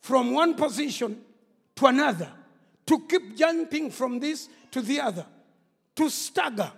from 0.01 0.31
one 0.31 0.53
position 0.53 1.21
to 1.75 1.85
another, 1.87 2.31
to 2.85 2.99
keep 3.07 3.35
jumping 3.35 3.89
from 3.91 4.19
this 4.19 4.49
to 4.71 4.81
the 4.81 4.99
other, 5.01 5.25
to 5.95 6.09
stagger 6.09 6.71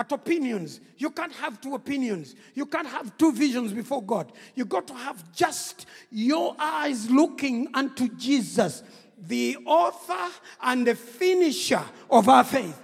at 0.00 0.10
opinions. 0.12 0.80
You 0.96 1.10
can't 1.10 1.32
have 1.32 1.60
two 1.60 1.74
opinions. 1.74 2.34
You 2.54 2.64
can't 2.66 2.86
have 2.86 3.16
two 3.18 3.32
visions 3.32 3.72
before 3.72 4.02
God. 4.02 4.32
You 4.54 4.64
got 4.64 4.86
to 4.88 4.94
have 4.94 5.30
just 5.32 5.86
your 6.10 6.56
eyes 6.58 7.10
looking 7.10 7.68
unto 7.74 8.08
Jesus, 8.08 8.82
the 9.18 9.58
author 9.66 10.32
and 10.62 10.86
the 10.86 10.94
finisher 10.94 11.82
of 12.08 12.28
our 12.28 12.44
faith. 12.44 12.80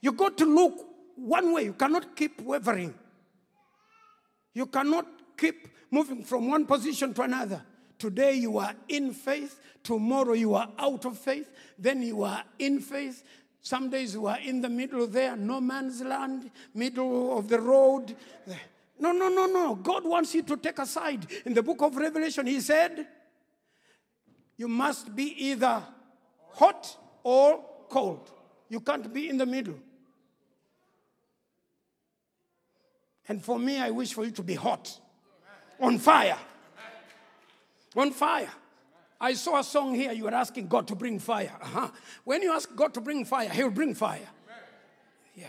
You 0.00 0.12
got 0.12 0.36
to 0.38 0.44
look 0.44 0.74
one 1.16 1.54
way. 1.54 1.64
You 1.64 1.72
cannot 1.72 2.14
keep 2.14 2.40
wavering. 2.42 2.94
You 4.54 4.66
cannot 4.66 5.06
keep 5.36 5.68
moving 5.90 6.24
from 6.24 6.48
one 6.48 6.64
position 6.64 7.12
to 7.14 7.22
another. 7.22 7.62
Today 7.98 8.34
you 8.34 8.58
are 8.58 8.74
in 8.88 9.12
faith, 9.12 9.60
tomorrow 9.82 10.32
you 10.32 10.54
are 10.54 10.68
out 10.78 11.04
of 11.04 11.18
faith, 11.18 11.50
then 11.78 12.02
you 12.02 12.22
are 12.22 12.42
in 12.58 12.80
faith. 12.80 13.22
Some 13.60 13.88
days 13.88 14.14
you 14.14 14.26
are 14.26 14.38
in 14.38 14.60
the 14.60 14.68
middle 14.68 15.06
there, 15.06 15.36
no 15.36 15.60
man's 15.60 16.02
land, 16.02 16.50
middle 16.74 17.38
of 17.38 17.48
the 17.48 17.60
road. 17.60 18.14
No, 18.98 19.12
no, 19.12 19.28
no, 19.28 19.46
no. 19.46 19.74
God 19.74 20.04
wants 20.04 20.34
you 20.34 20.42
to 20.42 20.56
take 20.56 20.78
a 20.78 20.86
side. 20.86 21.26
In 21.44 21.54
the 21.54 21.62
book 21.62 21.82
of 21.82 21.96
Revelation, 21.96 22.46
He 22.46 22.60
said, 22.60 23.06
You 24.56 24.68
must 24.68 25.16
be 25.16 25.24
either 25.46 25.82
hot 26.52 26.96
or 27.22 27.64
cold. 27.88 28.30
You 28.68 28.80
can't 28.80 29.12
be 29.12 29.28
in 29.28 29.38
the 29.38 29.46
middle. 29.46 29.78
And 33.28 33.42
for 33.42 33.58
me, 33.58 33.78
I 33.78 33.90
wish 33.90 34.12
for 34.12 34.24
you 34.24 34.30
to 34.32 34.42
be 34.42 34.54
hot, 34.54 34.98
on 35.80 35.98
fire. 35.98 36.38
On 37.96 38.10
fire. 38.10 38.50
I 39.20 39.34
saw 39.34 39.58
a 39.58 39.64
song 39.64 39.94
here, 39.94 40.12
you 40.12 40.24
were 40.24 40.34
asking 40.34 40.66
God 40.68 40.86
to 40.88 40.94
bring 40.94 41.18
fire. 41.18 41.52
Uh-huh. 41.62 41.88
When 42.24 42.42
you 42.42 42.52
ask 42.52 42.74
God 42.74 42.92
to 42.94 43.00
bring 43.00 43.24
fire, 43.24 43.48
He 43.48 43.62
will 43.62 43.70
bring 43.70 43.94
fire. 43.94 44.28
Yeah. 45.34 45.46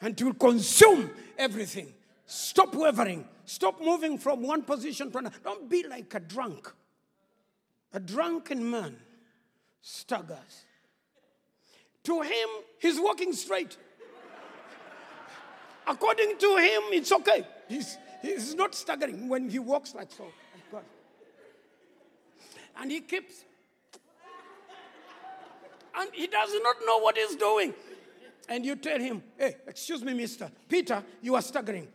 And 0.00 0.18
He 0.18 0.24
will 0.24 0.34
consume 0.34 1.10
everything. 1.38 1.94
Stop 2.26 2.74
wavering. 2.74 3.26
Stop 3.46 3.80
moving 3.80 4.18
from 4.18 4.42
one 4.42 4.62
position 4.62 5.10
to 5.12 5.18
another. 5.18 5.38
Don't 5.42 5.70
be 5.70 5.86
like 5.86 6.12
a 6.14 6.20
drunk. 6.20 6.70
A 7.94 8.00
drunken 8.00 8.70
man 8.70 8.96
staggers. 9.80 10.66
To 12.04 12.20
him, 12.20 12.48
he's 12.78 13.00
walking 13.00 13.32
straight. 13.32 13.76
According 15.88 16.36
to 16.38 16.56
him, 16.56 16.82
it's 16.92 17.10
okay. 17.12 17.46
He's, 17.66 17.96
he's 18.20 18.54
not 18.54 18.74
staggering 18.74 19.28
when 19.28 19.48
he 19.48 19.58
walks 19.58 19.94
like 19.94 20.10
so. 20.10 20.26
God. 20.70 20.84
And 22.80 22.90
he 22.90 23.00
keeps. 23.00 23.44
And 25.96 26.10
he 26.12 26.26
does 26.26 26.50
not 26.62 26.76
know 26.86 26.98
what 26.98 27.16
he's 27.16 27.36
doing. 27.36 27.74
And 28.48 28.64
you 28.64 28.76
tell 28.76 28.98
him, 28.98 29.22
hey, 29.36 29.56
excuse 29.66 30.02
me, 30.04 30.14
mister. 30.14 30.50
Peter, 30.68 31.02
you 31.22 31.34
are 31.34 31.42
staggering. 31.42 31.88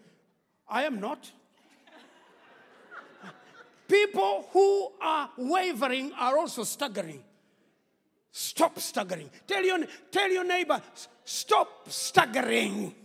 I 0.68 0.84
am 0.84 1.00
not. 1.00 1.32
People 3.88 4.48
who 4.52 4.91
are 5.02 5.30
wavering 5.38 6.12
are 6.14 6.38
also 6.38 6.64
staggering. 6.64 7.24
Stop 8.32 8.80
staggering. 8.80 9.30
Tell 9.46 9.64
your, 9.64 9.86
tell 10.10 10.32
your 10.32 10.44
neighbor, 10.44 10.82
stop 11.24 11.89
staggering. 11.89 12.96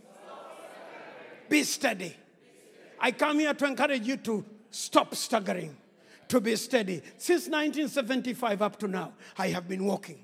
Be 1.49 1.63
steady. 1.63 2.15
I 2.99 3.11
come 3.11 3.39
here 3.39 3.53
to 3.53 3.65
encourage 3.65 4.05
you 4.05 4.17
to 4.17 4.45
stop 4.69 5.15
staggering, 5.15 5.75
to 6.27 6.39
be 6.39 6.55
steady. 6.55 7.01
Since 7.17 7.47
1975 7.47 8.61
up 8.61 8.77
to 8.79 8.87
now, 8.87 9.13
I 9.37 9.47
have 9.47 9.67
been 9.67 9.85
walking. 9.85 10.19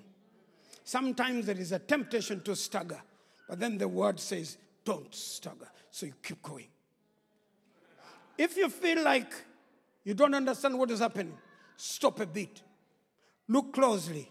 Sometimes 0.84 1.48
there 1.48 1.58
is 1.58 1.72
a 1.72 1.80
temptation 1.80 2.42
to 2.42 2.56
stagger, 2.56 3.02
but 3.50 3.60
then 3.60 3.78
the 3.78 3.88
word 3.88 4.20
says, 4.20 4.58
don't 4.84 5.14
stagger. 5.14 5.70
So 5.90 6.06
you 6.06 6.14
keep 6.22 6.42
going. 6.44 6.68
If 8.38 8.58
you 8.58 8.70
feel 8.70 9.04
like 9.04 9.34
you 10.04 10.14
don't 10.14 10.36
understand 10.36 10.78
what 10.78 10.92
is 10.92 11.00
happening, 11.00 11.38
stop 11.78 12.20
a 12.20 12.28
bit. 12.28 12.62
Look 13.48 13.74
closely 13.74 14.30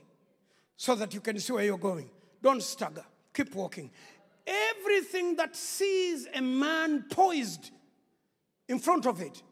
so 0.76 0.94
that 0.94 1.14
you 1.14 1.20
can 1.20 1.38
see 1.40 1.52
where 1.52 1.64
you're 1.64 1.78
going. 1.78 2.10
Don't 2.42 2.62
stagger. 2.62 3.04
Keep 3.32 3.54
walking. 3.54 3.90
Everything 4.46 5.36
that 5.36 5.56
sees 5.56 6.26
a 6.34 6.40
man 6.40 7.04
poised 7.10 7.70
in 8.68 8.78
front 8.78 9.06
of 9.06 9.20
it 9.20 9.42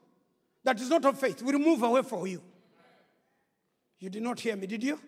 that 0.65 0.81
is 0.81 0.89
not 0.89 1.05
of 1.05 1.19
faith 1.19 1.43
will 1.43 1.59
move 1.59 1.83
away 1.83 2.03
from 2.03 2.27
you. 2.27 2.43
You 3.99 4.11
did 4.11 4.23
not 4.23 4.41
hear 4.41 4.57
me, 4.57 4.67
did 4.67 4.83
you? 4.83 4.99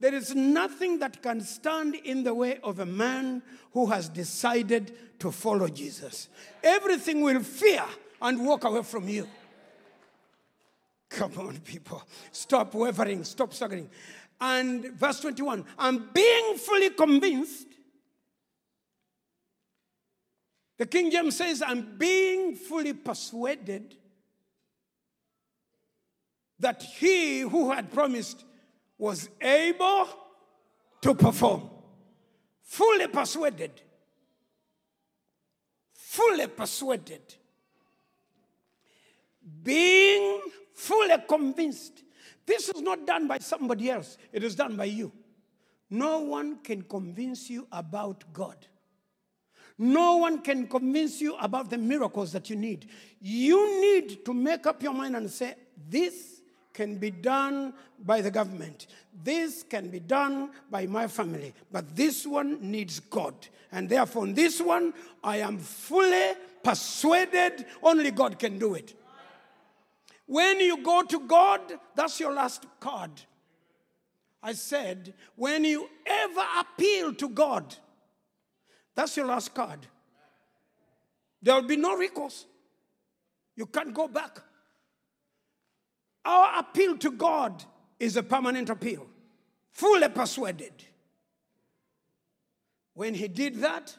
There 0.00 0.14
is 0.14 0.34
nothing 0.34 0.98
that 0.98 1.22
can 1.22 1.40
stand 1.40 1.94
in 1.94 2.24
the 2.24 2.34
way 2.34 2.58
of 2.64 2.80
a 2.80 2.86
man 2.86 3.42
who 3.72 3.86
has 3.86 4.08
decided 4.08 5.20
to 5.20 5.30
follow 5.30 5.68
Jesus. 5.68 6.28
Everything 6.62 7.20
will 7.20 7.40
fear 7.40 7.84
and 8.20 8.44
walk 8.44 8.64
away 8.64 8.82
from 8.82 9.08
you. 9.08 9.28
Come 11.08 11.32
on, 11.38 11.58
people. 11.60 12.02
Stop 12.32 12.74
wavering, 12.74 13.22
stop 13.22 13.52
struggling. 13.54 13.88
And 14.40 14.86
verse 14.92 15.20
21 15.20 15.64
I'm 15.78 16.08
being 16.12 16.56
fully 16.56 16.90
convinced. 16.90 17.68
The 20.82 20.88
King 20.88 21.12
James 21.12 21.36
says, 21.36 21.62
I'm 21.64 21.96
being 21.96 22.56
fully 22.56 22.92
persuaded 22.92 23.94
that 26.58 26.82
he 26.82 27.42
who 27.42 27.70
had 27.70 27.92
promised 27.92 28.44
was 28.98 29.28
able 29.40 30.08
to 31.02 31.14
perform. 31.14 31.70
Fully 32.64 33.06
persuaded. 33.06 33.70
Fully 35.94 36.48
persuaded. 36.48 37.32
Being 39.62 40.40
fully 40.74 41.14
convinced. 41.28 42.02
This 42.44 42.68
is 42.70 42.82
not 42.82 43.06
done 43.06 43.28
by 43.28 43.38
somebody 43.38 43.88
else, 43.88 44.18
it 44.32 44.42
is 44.42 44.56
done 44.56 44.74
by 44.74 44.86
you. 44.86 45.12
No 45.88 46.22
one 46.22 46.56
can 46.56 46.82
convince 46.82 47.48
you 47.48 47.68
about 47.70 48.24
God. 48.32 48.66
No 49.82 50.18
one 50.18 50.42
can 50.42 50.68
convince 50.68 51.20
you 51.20 51.34
about 51.40 51.68
the 51.68 51.76
miracles 51.76 52.30
that 52.30 52.48
you 52.48 52.54
need. 52.54 52.88
You 53.20 53.80
need 53.80 54.24
to 54.24 54.32
make 54.32 54.64
up 54.64 54.80
your 54.80 54.94
mind 54.94 55.16
and 55.16 55.28
say, 55.28 55.56
This 55.90 56.40
can 56.72 56.98
be 56.98 57.10
done 57.10 57.74
by 57.98 58.20
the 58.20 58.30
government. 58.30 58.86
This 59.24 59.64
can 59.64 59.88
be 59.88 59.98
done 59.98 60.52
by 60.70 60.86
my 60.86 61.08
family. 61.08 61.52
But 61.72 61.96
this 61.96 62.24
one 62.24 62.58
needs 62.60 63.00
God. 63.00 63.34
And 63.72 63.88
therefore, 63.88 64.22
on 64.22 64.34
this 64.34 64.60
one, 64.60 64.94
I 65.24 65.38
am 65.38 65.58
fully 65.58 66.34
persuaded 66.62 67.66
only 67.82 68.12
God 68.12 68.38
can 68.38 68.60
do 68.60 68.74
it. 68.74 68.94
When 70.26 70.60
you 70.60 70.76
go 70.84 71.02
to 71.02 71.18
God, 71.18 71.60
that's 71.96 72.20
your 72.20 72.32
last 72.32 72.66
card. 72.78 73.10
I 74.40 74.52
said, 74.52 75.14
when 75.34 75.64
you 75.64 75.88
ever 76.06 76.44
appeal 76.60 77.14
to 77.14 77.28
God, 77.28 77.74
that's 78.94 79.16
your 79.16 79.26
last 79.26 79.54
card. 79.54 79.86
There 81.40 81.54
will 81.54 81.66
be 81.66 81.76
no 81.76 81.96
recourse. 81.96 82.46
You 83.56 83.66
can't 83.66 83.92
go 83.92 84.08
back. 84.08 84.40
Our 86.24 86.60
appeal 86.60 86.96
to 86.98 87.10
God 87.10 87.64
is 87.98 88.16
a 88.16 88.22
permanent 88.22 88.70
appeal, 88.70 89.06
fully 89.70 90.08
persuaded. 90.08 90.72
When 92.94 93.14
he 93.14 93.28
did 93.28 93.56
that, 93.56 93.96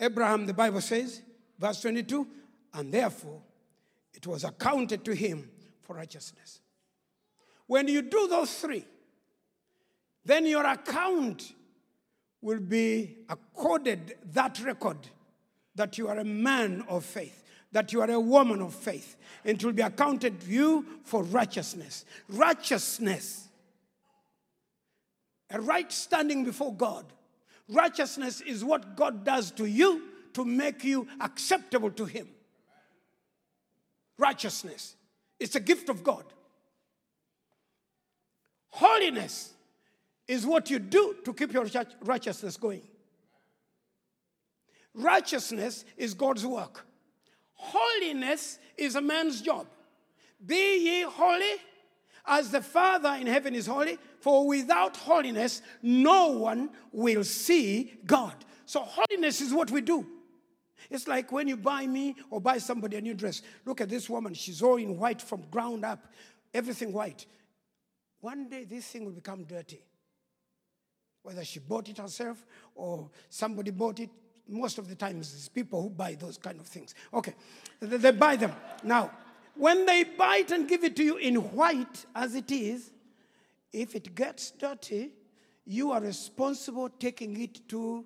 Abraham, 0.00 0.46
the 0.46 0.54
Bible 0.54 0.80
says, 0.80 1.22
verse 1.58 1.80
22, 1.80 2.26
and 2.74 2.92
therefore 2.92 3.40
it 4.14 4.26
was 4.26 4.44
accounted 4.44 5.04
to 5.04 5.14
him 5.14 5.50
for 5.82 5.96
righteousness. 5.96 6.60
When 7.66 7.88
you 7.88 8.02
do 8.02 8.28
those 8.28 8.54
three, 8.54 8.86
then 10.24 10.46
your 10.46 10.64
account 10.64 11.52
will 12.42 12.60
be 12.60 13.16
accorded 13.28 14.16
that 14.32 14.60
record 14.60 14.98
that 15.74 15.98
you 15.98 16.08
are 16.08 16.18
a 16.18 16.24
man 16.24 16.84
of 16.88 17.04
faith, 17.04 17.42
that 17.72 17.92
you 17.92 18.00
are 18.00 18.10
a 18.10 18.20
woman 18.20 18.60
of 18.62 18.74
faith. 18.74 19.16
And 19.44 19.58
it 19.58 19.64
will 19.64 19.72
be 19.72 19.82
accounted 19.82 20.40
to 20.40 20.46
you 20.50 20.86
for 21.04 21.22
righteousness. 21.22 22.04
Righteousness, 22.28 23.48
a 25.50 25.60
right 25.60 25.90
standing 25.92 26.44
before 26.44 26.74
God. 26.74 27.04
Righteousness 27.68 28.40
is 28.40 28.64
what 28.64 28.96
God 28.96 29.24
does 29.24 29.50
to 29.52 29.66
you 29.66 30.02
to 30.34 30.44
make 30.44 30.84
you 30.84 31.06
acceptable 31.20 31.90
to 31.92 32.04
Him. 32.04 32.28
Righteousness, 34.18 34.94
it's 35.38 35.56
a 35.56 35.60
gift 35.60 35.88
of 35.88 36.02
God. 36.02 36.24
Holiness 38.70 39.52
is 40.26 40.44
what 40.44 40.70
you 40.70 40.78
do 40.78 41.16
to 41.24 41.32
keep 41.32 41.52
your 41.52 41.66
righteousness 42.02 42.56
going. 42.56 42.82
Righteousness 44.94 45.84
is 45.96 46.14
God's 46.14 46.44
work. 46.46 46.86
Holiness 47.54 48.58
is 48.76 48.96
a 48.96 49.00
man's 49.00 49.40
job. 49.40 49.66
Be 50.44 50.84
ye 50.84 51.02
holy 51.02 51.56
as 52.26 52.50
the 52.50 52.60
Father 52.60 53.16
in 53.20 53.26
heaven 53.26 53.54
is 53.54 53.66
holy, 53.66 53.98
for 54.20 54.46
without 54.46 54.96
holiness, 54.96 55.62
no 55.80 56.28
one 56.28 56.70
will 56.90 57.22
see 57.22 57.92
God. 58.04 58.34
So, 58.64 58.80
holiness 58.80 59.40
is 59.40 59.54
what 59.54 59.70
we 59.70 59.80
do. 59.80 60.04
It's 60.90 61.06
like 61.06 61.30
when 61.30 61.48
you 61.48 61.56
buy 61.56 61.86
me 61.86 62.16
or 62.30 62.40
buy 62.40 62.58
somebody 62.58 62.96
a 62.96 63.00
new 63.00 63.14
dress. 63.14 63.42
Look 63.64 63.80
at 63.80 63.88
this 63.88 64.10
woman, 64.10 64.34
she's 64.34 64.62
all 64.62 64.76
in 64.76 64.98
white 64.98 65.22
from 65.22 65.42
ground 65.50 65.84
up, 65.84 66.06
everything 66.52 66.92
white. 66.92 67.26
One 68.20 68.48
day, 68.48 68.64
this 68.64 68.86
thing 68.86 69.04
will 69.04 69.12
become 69.12 69.44
dirty. 69.44 69.82
Whether 71.26 71.44
she 71.44 71.58
bought 71.58 71.88
it 71.88 71.98
herself 71.98 72.46
or 72.76 73.10
somebody 73.28 73.72
bought 73.72 73.98
it, 73.98 74.10
most 74.48 74.78
of 74.78 74.88
the 74.88 74.94
times 74.94 75.34
it's 75.34 75.48
people 75.48 75.82
who 75.82 75.90
buy 75.90 76.14
those 76.14 76.38
kind 76.38 76.60
of 76.60 76.68
things. 76.68 76.94
Okay, 77.12 77.34
they, 77.80 78.12
buy 78.12 78.36
them. 78.36 78.52
Now, 78.84 79.10
when 79.56 79.86
they 79.86 80.04
buy 80.04 80.36
it 80.36 80.52
and 80.52 80.68
give 80.68 80.84
it 80.84 80.94
to 80.94 81.02
you 81.02 81.16
in 81.16 81.34
white 81.50 82.06
as 82.14 82.36
it 82.36 82.52
is, 82.52 82.92
if 83.72 83.96
it 83.96 84.14
gets 84.14 84.52
dirty, 84.52 85.14
you 85.64 85.90
are 85.90 86.00
responsible 86.00 86.88
taking 86.90 87.40
it 87.40 87.68
to 87.70 88.04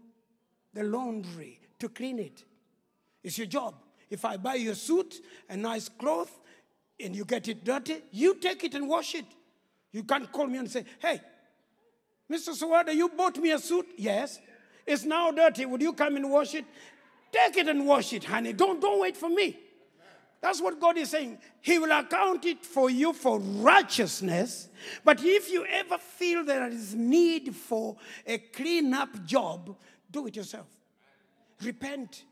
the 0.73 0.85
laundry 0.85 1.61
to 1.79 1.91
clean 1.91 2.19
it. 2.19 2.43
It's 3.23 3.37
your 3.37 3.49
job. 3.49 3.75
If 4.09 4.25
I 4.25 4.39
buy 4.39 4.55
you 4.55 4.71
a 4.71 4.75
suit, 4.75 5.21
a 5.51 5.59
nice 5.59 5.91
cloth, 5.91 6.41
and 6.99 7.15
you 7.15 7.27
get 7.27 7.49
it 7.49 7.65
dirty, 7.65 7.99
you 8.13 8.37
take 8.37 8.65
it 8.65 8.75
and 8.75 8.89
wash 8.89 9.15
it. 9.15 9.27
You 9.93 10.05
can't 10.05 10.33
call 10.33 10.47
me 10.47 10.57
and 10.57 10.71
say, 10.71 10.87
hey, 11.01 11.21
Mr. 12.31 12.51
Sawada, 12.51 12.95
you 12.95 13.09
bought 13.09 13.37
me 13.39 13.51
a 13.51 13.59
suit? 13.59 13.87
Yes. 13.97 14.39
It's 14.87 15.05
now 15.05 15.31
dirty. 15.31 15.67
Would 15.67 15.83
you 15.83 15.93
come 15.93 16.17
and 16.17 16.31
wash 16.31 16.55
it? 16.55 16.65
Take 17.33 17.57
it 17.57 17.69
and 17.69 17.87
wash 17.87 18.13
it, 18.13 18.25
honey. 18.25 18.53
Don't, 18.53 18.81
don't 18.81 19.01
wait 19.01 19.17
for 19.17 19.29
me. 19.29 19.59
That's 20.41 20.63
what 20.63 20.81
God 20.81 20.97
is 20.97 21.11
saying. 21.11 21.39
He 21.61 21.79
will 21.79 21.93
account 21.93 22.47
it 22.47 22.65
for 22.65 22.89
you 22.89 23.13
for 23.13 23.39
righteousness. 23.39 24.69
But 25.05 25.21
if 25.23 25.51
you 25.51 25.67
ever 25.67 25.99
feel 25.99 26.45
there 26.45 26.67
is 26.69 26.95
need 26.95 27.55
for 27.55 27.97
a 28.27 28.39
clean 28.39 28.95
up 28.95 29.25
job, 29.27 29.77
do 30.11 30.27
it 30.27 30.37
yourself. 30.37 30.67
Repent. 31.63 32.25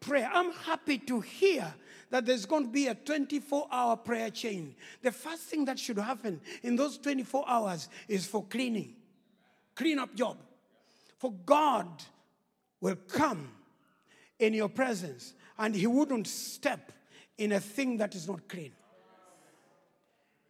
Pray. 0.00 0.24
I'm 0.24 0.52
happy 0.52 0.98
to 0.98 1.20
hear 1.20 1.74
that 2.10 2.24
there's 2.24 2.46
going 2.46 2.64
to 2.64 2.70
be 2.70 2.86
a 2.86 2.94
24 2.94 3.66
hour 3.70 3.96
prayer 3.96 4.30
chain. 4.30 4.74
The 5.02 5.12
first 5.12 5.42
thing 5.42 5.64
that 5.66 5.78
should 5.78 5.98
happen 5.98 6.40
in 6.62 6.76
those 6.76 6.96
24 6.98 7.44
hours 7.46 7.88
is 8.08 8.26
for 8.26 8.44
cleaning, 8.44 8.94
clean 9.76 9.98
up 9.98 10.14
job. 10.14 10.38
For 11.18 11.32
God 11.32 11.86
will 12.80 12.96
come 13.08 13.50
in 14.38 14.54
your 14.54 14.68
presence 14.68 15.34
and 15.58 15.74
He 15.74 15.86
wouldn't 15.86 16.26
step 16.26 16.92
in 17.38 17.52
a 17.52 17.60
thing 17.60 17.98
that 17.98 18.14
is 18.14 18.26
not 18.26 18.48
clean. 18.48 18.72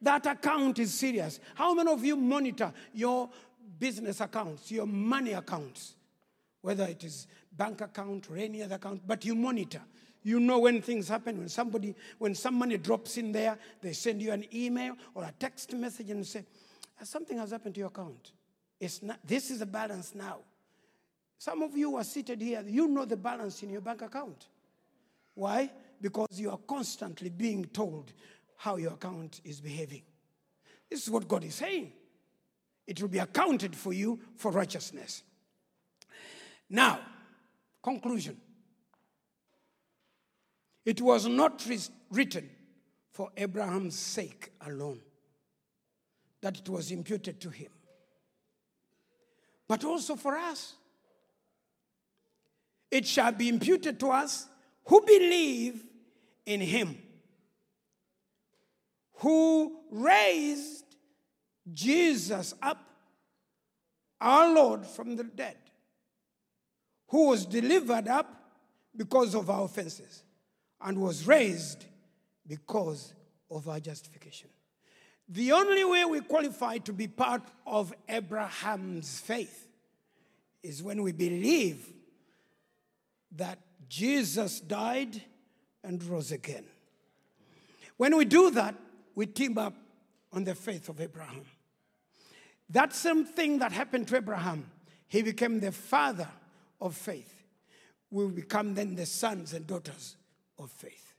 That 0.03 0.27
account 0.27 0.79
is 0.79 0.93
serious. 0.95 1.41
How 1.55 1.75
many 1.75 1.91
of 1.91 2.05
you 2.05 2.17
monitor 2.17 2.73
your 2.93 3.29
business 3.79 4.21
accounts, 4.21 4.71
your 4.71 4.87
money 4.87 5.33
accounts? 5.33 5.95
Whether 6.61 6.85
it 6.85 7.05
is 7.05 7.27
bank 7.53 7.81
account 7.81 8.31
or 8.31 8.37
any 8.37 8.63
other 8.63 8.75
account, 8.77 9.03
but 9.07 9.25
you 9.25 9.35
monitor. 9.35 9.81
You 10.23 10.41
know 10.41 10.59
when 10.59 10.83
things 10.83 11.09
happen, 11.09 11.39
when 11.39 11.49
somebody, 11.49 11.95
when 12.19 12.35
some 12.35 12.55
money 12.55 12.77
drops 12.77 13.17
in 13.17 13.31
there, 13.33 13.57
they 13.81 13.93
send 13.93 14.21
you 14.21 14.33
an 14.33 14.45
email 14.53 14.97
or 15.15 15.23
a 15.23 15.33
text 15.39 15.73
message 15.73 16.11
and 16.11 16.27
say, 16.27 16.45
something 17.03 17.39
has 17.39 17.53
happened 17.53 17.75
to 17.77 17.79
your 17.79 17.89
account. 17.89 18.33
It's 18.81 19.03
not, 19.03 19.19
this 19.25 19.51
is 19.51 19.61
a 19.61 19.67
balance 19.67 20.15
now. 20.15 20.39
Some 21.39 21.63
of 21.63 21.77
you 21.77 21.97
are 21.97 22.05
seated 22.05 22.41
here, 22.41 22.65
you 22.67 22.89
know 22.89 23.05
the 23.05 23.17
balance 23.17 23.63
in 23.63 23.71
your 23.71 23.81
bank 23.81 24.03
account. 24.03 24.49
Why? 25.35 25.71
Because 26.01 26.29
you 26.41 26.51
are 26.51 26.59
constantly 26.67 27.29
being 27.31 27.65
told 27.67 28.13
how 28.57 28.77
your 28.77 28.93
account 28.93 29.41
is 29.45 29.61
behaving. 29.61 30.03
This 30.91 31.03
is 31.03 31.11
what 31.11 31.29
God 31.29 31.45
is 31.45 31.55
saying. 31.55 31.93
It 32.87 33.01
will 33.01 33.09
be 33.09 33.19
accounted 33.19 33.75
for 33.75 33.93
you 33.93 34.21
for 34.37 34.51
righteousness. 34.53 35.23
Now, 36.71 37.01
conclusion. 37.83 38.37
It 40.85 41.01
was 41.01 41.27
not 41.27 41.67
written 42.11 42.49
for 43.13 43.31
Abraham's 43.37 43.99
sake 43.99 44.53
alone 44.67 45.01
that 46.43 46.59
it 46.59 46.69
was 46.69 46.93
imputed 46.93 47.41
to 47.41 47.51
him, 47.51 47.71
but 49.69 49.85
also 49.85 50.17
for 50.17 50.37
us. 50.37 50.75
It 52.91 53.07
shall 53.07 53.33
be 53.33 53.49
imputed 53.49 53.99
to 54.01 54.09
us 54.09 54.47
who 54.85 55.01
believe 55.01 55.85
in 56.45 56.61
him, 56.61 56.97
who 59.15 59.77
raised 59.91 60.85
Jesus 61.73 62.55
up, 62.63 62.79
our 64.21 64.55
Lord, 64.55 64.87
from 64.87 65.17
the 65.17 65.25
dead, 65.25 65.57
who 67.09 67.29
was 67.29 67.45
delivered 67.45 68.09
up 68.09 68.33
because 68.97 69.35
of 69.35 69.51
our 69.51 69.65
offenses 69.65 70.23
and 70.81 70.99
was 70.99 71.27
raised 71.27 71.85
because 72.47 73.13
of 73.51 73.69
our 73.69 73.81
justification. 73.81 74.49
The 75.29 75.53
only 75.53 75.85
way 75.85 76.05
we 76.05 76.21
qualify 76.21 76.79
to 76.79 76.93
be 76.93 77.09
part 77.09 77.43
of 77.67 77.93
Abraham's 78.09 79.21
faith 79.21 79.69
is 80.63 80.83
when 80.83 81.03
we 81.03 81.13
believe 81.13 81.93
that 83.33 83.59
Jesus 83.89 84.61
died 84.61 85.23
and 85.83 86.03
rose 86.05 86.33
again. 86.33 86.65
When 87.97 88.17
we 88.17 88.25
do 88.25 88.51
that, 88.51 88.75
we 89.15 89.27
team 89.27 89.59
up 89.59 89.75
on 90.33 90.45
the 90.45 90.55
faith 90.55 90.89
of 90.89 91.01
Abraham. 91.01 91.43
That 92.71 92.93
same 92.93 93.25
thing 93.25 93.59
that 93.59 93.73
happened 93.73 94.09
to 94.09 94.17
Abraham, 94.17 94.71
he 95.09 95.23
became 95.23 95.61
the 95.61 95.73
father 95.73 96.29
of 96.81 96.95
faith. 96.95 97.33
We 98.11 98.27
become 98.29 98.75
then 98.75 98.95
the 98.95 99.07
sons 99.07 99.53
and 99.53 99.67
daughters 99.67 100.17
of 100.59 100.71
faith. 100.71 101.15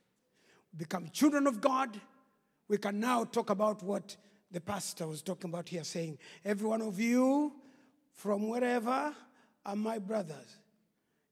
Become 0.76 1.10
children 1.12 1.46
of 1.46 1.60
God. 1.60 2.00
We 2.68 2.78
can 2.78 3.00
now 3.00 3.24
talk 3.24 3.50
about 3.50 3.82
what 3.82 4.16
the 4.50 4.60
pastor 4.60 5.06
was 5.06 5.22
talking 5.22 5.50
about 5.50 5.68
here, 5.68 5.84
saying, 5.84 6.18
Every 6.44 6.68
one 6.68 6.82
of 6.82 7.00
you 7.00 7.52
from 8.12 8.48
wherever 8.48 9.14
are 9.64 9.76
my 9.76 9.98
brothers. 9.98 10.56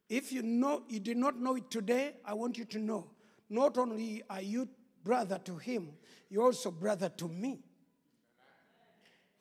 If 0.08 0.32
you 0.32 0.42
know 0.42 0.82
you 0.88 1.00
did 1.00 1.16
not 1.16 1.38
know 1.38 1.56
it 1.56 1.70
today, 1.70 2.14
I 2.24 2.34
want 2.34 2.58
you 2.58 2.64
to 2.66 2.78
know. 2.78 3.10
Not 3.48 3.76
only 3.78 4.22
are 4.30 4.40
you 4.40 4.68
brother 5.04 5.38
to 5.44 5.56
him, 5.56 5.90
you're 6.28 6.44
also 6.44 6.70
brother 6.70 7.08
to 7.10 7.28
me. 7.28 7.60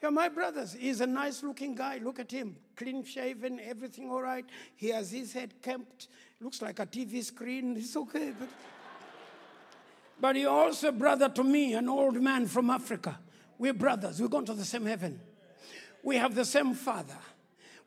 You're 0.02 0.12
my 0.12 0.30
brothers. 0.30 0.74
He's 0.74 1.02
a 1.02 1.08
nice 1.08 1.42
looking 1.42 1.76
guy. 1.76 2.00
Look 2.04 2.20
at 2.20 2.32
him. 2.32 2.58
Clean 2.76 3.04
shaven, 3.04 3.60
everything 3.60 4.10
all 4.10 4.22
right. 4.22 4.46
He 4.76 4.90
has 4.90 5.12
his 5.12 5.34
head 5.34 5.62
kept. 5.62 6.10
Looks 6.42 6.62
like 6.62 6.80
a 6.80 6.86
TV 6.86 7.24
screen. 7.24 7.76
It's 7.78 7.96
okay. 7.96 8.34
But, 8.38 8.50
but 10.20 10.36
you're 10.36 10.50
also 10.50 10.92
brother 10.92 11.30
to 11.30 11.44
me, 11.44 11.74
an 11.74 11.90
old 11.90 12.22
man 12.22 12.48
from 12.48 12.70
Africa. 12.70 13.20
We're 13.58 13.74
brothers. 13.74 14.22
We're 14.22 14.28
going 14.28 14.46
to 14.46 14.54
the 14.54 14.66
same 14.66 14.86
heaven. 14.86 15.20
We 16.04 16.18
have 16.18 16.36
the 16.36 16.46
same 16.46 16.74
father. 16.74 17.18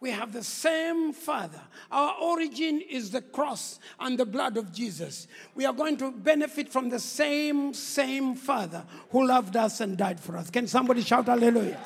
We 0.01 0.11
have 0.13 0.33
the 0.33 0.45
same 0.45 1.13
Father. 1.13 1.61
Our 1.91 2.15
origin 2.23 2.81
is 2.81 3.11
the 3.11 3.21
cross 3.21 3.81
and 3.99 4.17
the 4.17 4.25
blood 4.25 4.57
of 4.57 4.73
Jesus. 4.73 5.27
We 5.57 5.65
are 5.65 5.73
going 5.73 5.97
to 5.97 6.13
benefit 6.13 6.69
from 6.69 6.89
the 6.89 7.01
same, 7.01 7.75
same 7.75 8.37
Father 8.37 8.85
who 9.11 9.27
loved 9.27 9.57
us 9.57 9.81
and 9.81 9.97
died 9.97 10.21
for 10.21 10.37
us. 10.37 10.51
Can 10.51 10.69
somebody 10.69 11.03
shout 11.03 11.27
hallelujah? 11.27 11.81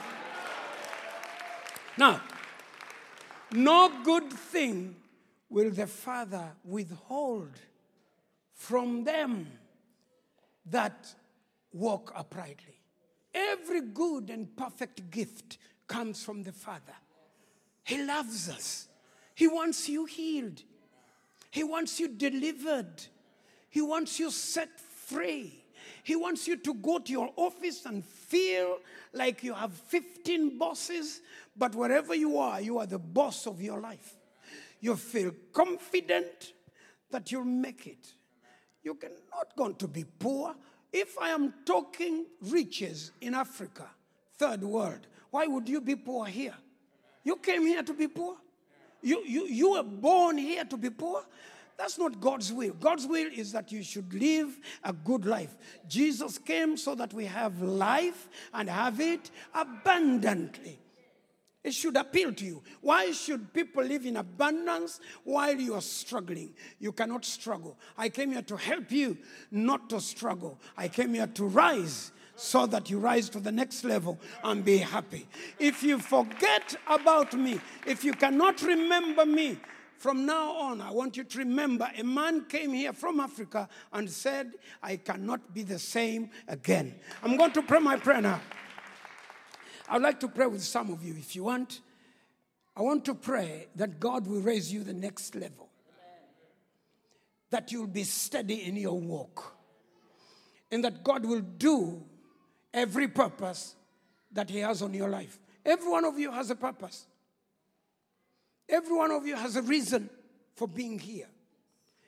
Now, 1.96 2.20
no 3.50 3.90
good 4.04 4.30
thing 4.30 4.96
will 5.48 5.70
the 5.70 5.86
Father 5.86 6.52
withhold 6.64 7.52
from 8.52 9.04
them 9.04 9.46
that 10.72 11.14
walk 11.72 12.12
uprightly. 12.14 12.78
Every 13.32 13.80
good 13.80 14.28
and 14.28 14.54
perfect 14.56 15.10
gift 15.10 15.58
comes 15.86 16.22
from 16.22 16.42
the 16.42 16.52
Father. 16.52 16.94
He 17.84 18.04
loves 18.04 18.48
us. 18.48 18.88
He 19.34 19.48
wants 19.48 19.88
you 19.88 20.04
healed. 20.04 20.62
He 21.50 21.64
wants 21.64 21.98
you 21.98 22.08
delivered. 22.08 23.04
He 23.70 23.80
wants 23.80 24.18
you 24.18 24.30
set 24.30 24.78
free. 24.78 25.64
He 26.04 26.16
wants 26.16 26.46
you 26.46 26.56
to 26.56 26.74
go 26.74 26.98
to 26.98 27.12
your 27.12 27.32
office 27.36 27.86
and 27.86 28.04
feel 28.04 28.78
like 29.12 29.42
you 29.42 29.54
have 29.54 29.72
15 29.72 30.58
bosses, 30.58 31.20
but 31.56 31.74
wherever 31.74 32.14
you 32.14 32.38
are, 32.38 32.60
you 32.60 32.78
are 32.78 32.86
the 32.86 32.98
boss 32.98 33.46
of 33.46 33.62
your 33.62 33.80
life. 33.80 34.14
You 34.80 34.96
feel 34.96 35.32
confident 35.52 36.54
that 37.10 37.30
you'll 37.30 37.44
make 37.44 37.86
it. 37.86 38.14
You're 38.82 38.96
not 39.30 39.56
going 39.56 39.76
to 39.76 39.88
be 39.88 40.04
poor. 40.04 40.54
If 40.92 41.18
I 41.18 41.30
am 41.30 41.54
talking 41.64 42.26
riches 42.42 43.12
in 43.20 43.34
Africa, 43.34 43.86
third 44.36 44.62
world, 44.62 45.06
why 45.30 45.46
would 45.46 45.68
you 45.68 45.80
be 45.80 45.96
poor 45.96 46.26
here? 46.26 46.54
You 47.24 47.36
came 47.36 47.62
here 47.66 47.82
to 47.82 47.94
be 47.94 48.08
poor. 48.08 48.36
You, 49.00 49.22
you, 49.24 49.46
you 49.46 49.70
were 49.72 49.82
born 49.82 50.36
here 50.36 50.64
to 50.64 50.76
be 50.76 50.90
poor. 50.90 51.24
That's 51.76 51.98
not 51.98 52.20
God's 52.20 52.52
will. 52.52 52.74
God's 52.74 53.06
will 53.06 53.28
is 53.34 53.52
that 53.52 53.72
you 53.72 53.82
should 53.82 54.12
live 54.12 54.58
a 54.84 54.92
good 54.92 55.24
life. 55.24 55.56
Jesus 55.88 56.38
came 56.38 56.76
so 56.76 56.94
that 56.94 57.12
we 57.14 57.24
have 57.24 57.60
life 57.62 58.28
and 58.52 58.68
have 58.68 59.00
it 59.00 59.30
abundantly. 59.54 60.78
It 61.64 61.74
should 61.74 61.96
appeal 61.96 62.32
to 62.32 62.44
you. 62.44 62.62
Why 62.80 63.12
should 63.12 63.52
people 63.52 63.84
live 63.84 64.04
in 64.04 64.16
abundance 64.16 64.98
while 65.22 65.54
you 65.54 65.74
are 65.74 65.80
struggling? 65.80 66.54
You 66.80 66.90
cannot 66.92 67.24
struggle. 67.24 67.78
I 67.96 68.08
came 68.08 68.32
here 68.32 68.42
to 68.42 68.56
help 68.56 68.90
you, 68.90 69.16
not 69.50 69.88
to 69.90 70.00
struggle. 70.00 70.58
I 70.76 70.88
came 70.88 71.14
here 71.14 71.28
to 71.28 71.44
rise 71.44 72.10
so 72.34 72.66
that 72.66 72.90
you 72.90 72.98
rise 72.98 73.28
to 73.28 73.38
the 73.38 73.52
next 73.52 73.84
level 73.84 74.18
and 74.42 74.64
be 74.64 74.78
happy. 74.78 75.28
If 75.60 75.84
you 75.84 76.00
forget 76.00 76.74
about 76.88 77.34
me, 77.34 77.60
if 77.86 78.02
you 78.02 78.12
cannot 78.12 78.60
remember 78.62 79.24
me, 79.24 79.58
from 80.02 80.26
now 80.26 80.50
on, 80.56 80.80
I 80.80 80.90
want 80.90 81.16
you 81.16 81.22
to 81.22 81.38
remember 81.38 81.88
a 81.96 82.02
man 82.02 82.46
came 82.46 82.72
here 82.72 82.92
from 82.92 83.20
Africa 83.20 83.68
and 83.92 84.10
said, 84.10 84.50
I 84.82 84.96
cannot 84.96 85.54
be 85.54 85.62
the 85.62 85.78
same 85.78 86.30
again. 86.48 86.96
I'm 87.22 87.36
going 87.36 87.52
to 87.52 87.62
pray 87.62 87.78
my 87.78 87.94
prayer 87.94 88.20
now. 88.20 88.40
I'd 89.92 90.00
like 90.00 90.20
to 90.20 90.28
pray 90.28 90.46
with 90.46 90.62
some 90.62 90.90
of 90.90 91.04
you 91.04 91.14
if 91.18 91.36
you 91.36 91.44
want. 91.44 91.82
I 92.74 92.80
want 92.80 93.04
to 93.04 93.14
pray 93.14 93.68
that 93.76 94.00
God 94.00 94.26
will 94.26 94.40
raise 94.40 94.72
you 94.72 94.82
the 94.82 94.94
next 94.94 95.34
level. 95.34 95.68
That 97.50 97.70
you'll 97.70 97.88
be 97.88 98.04
steady 98.04 98.66
in 98.66 98.76
your 98.76 98.98
walk. 98.98 99.54
And 100.70 100.82
that 100.84 101.04
God 101.04 101.26
will 101.26 101.42
do 101.42 102.02
every 102.72 103.06
purpose 103.06 103.74
that 104.32 104.48
He 104.48 104.60
has 104.60 104.80
on 104.80 104.94
your 104.94 105.10
life. 105.10 105.38
Every 105.62 105.90
one 105.90 106.06
of 106.06 106.18
you 106.18 106.32
has 106.32 106.48
a 106.48 106.56
purpose. 106.56 107.04
Every 108.70 108.96
one 108.96 109.10
of 109.10 109.26
you 109.26 109.36
has 109.36 109.56
a 109.56 109.62
reason 109.62 110.08
for 110.54 110.66
being 110.66 110.98
here, 110.98 111.28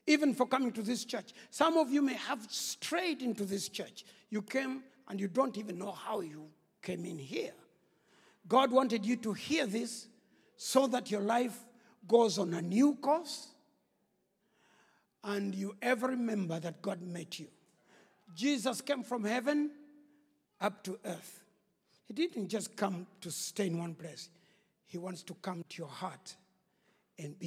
even 0.07 0.33
for 0.33 0.47
coming 0.47 0.73
to 0.73 0.81
this 0.81 1.05
church. 1.05 1.35
Some 1.51 1.77
of 1.77 1.91
you 1.91 2.01
may 2.01 2.15
have 2.15 2.47
strayed 2.49 3.21
into 3.21 3.45
this 3.45 3.69
church. 3.69 4.07
You 4.31 4.41
came 4.41 4.85
and 5.07 5.21
you 5.21 5.29
don't 5.29 5.59
even 5.59 5.77
know 5.79 5.93
how 5.93 6.21
you 6.21 6.47
came 6.81 7.05
in 7.05 7.19
here. 7.19 7.53
God 8.47 8.71
wanted 8.71 9.05
you 9.05 9.17
to 9.17 9.33
hear 9.33 9.67
this 9.67 10.07
so 10.57 10.87
that 10.89 11.11
your 11.11 11.21
life 11.21 11.59
goes 12.07 12.39
on 12.39 12.55
a 12.55 12.63
new 12.63 12.97
course 12.97 13.49
and 15.23 15.55
you 15.55 15.75
ever 15.81 16.09
remember 16.09 16.61
that 16.61 16.83
God 16.83 17.01
met 17.01 17.39
you. 17.39 17.47
Jesus 18.35 18.81
came 18.81 19.03
from 19.03 19.25
heaven 19.25 19.71
up 20.61 20.83
to 20.85 20.99
earth. 21.05 21.41
He 22.07 22.13
didn't 22.13 22.49
just 22.49 22.77
come 22.77 23.07
to 23.23 23.31
stay 23.31 23.69
in 23.69 23.79
one 23.79 23.95
place, 23.95 24.29
He 24.87 24.99
wants 24.99 25.23
to 25.25 25.35
come 25.35 25.65
to 25.69 25.79
your 25.79 25.89
heart 25.89 26.37
and 27.19 27.39
be. 27.39 27.47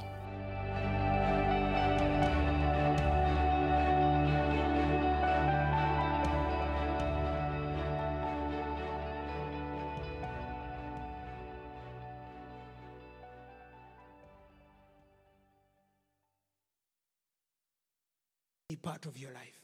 part 18.81 19.05
of 19.05 19.17
your 19.17 19.31
life. 19.31 19.60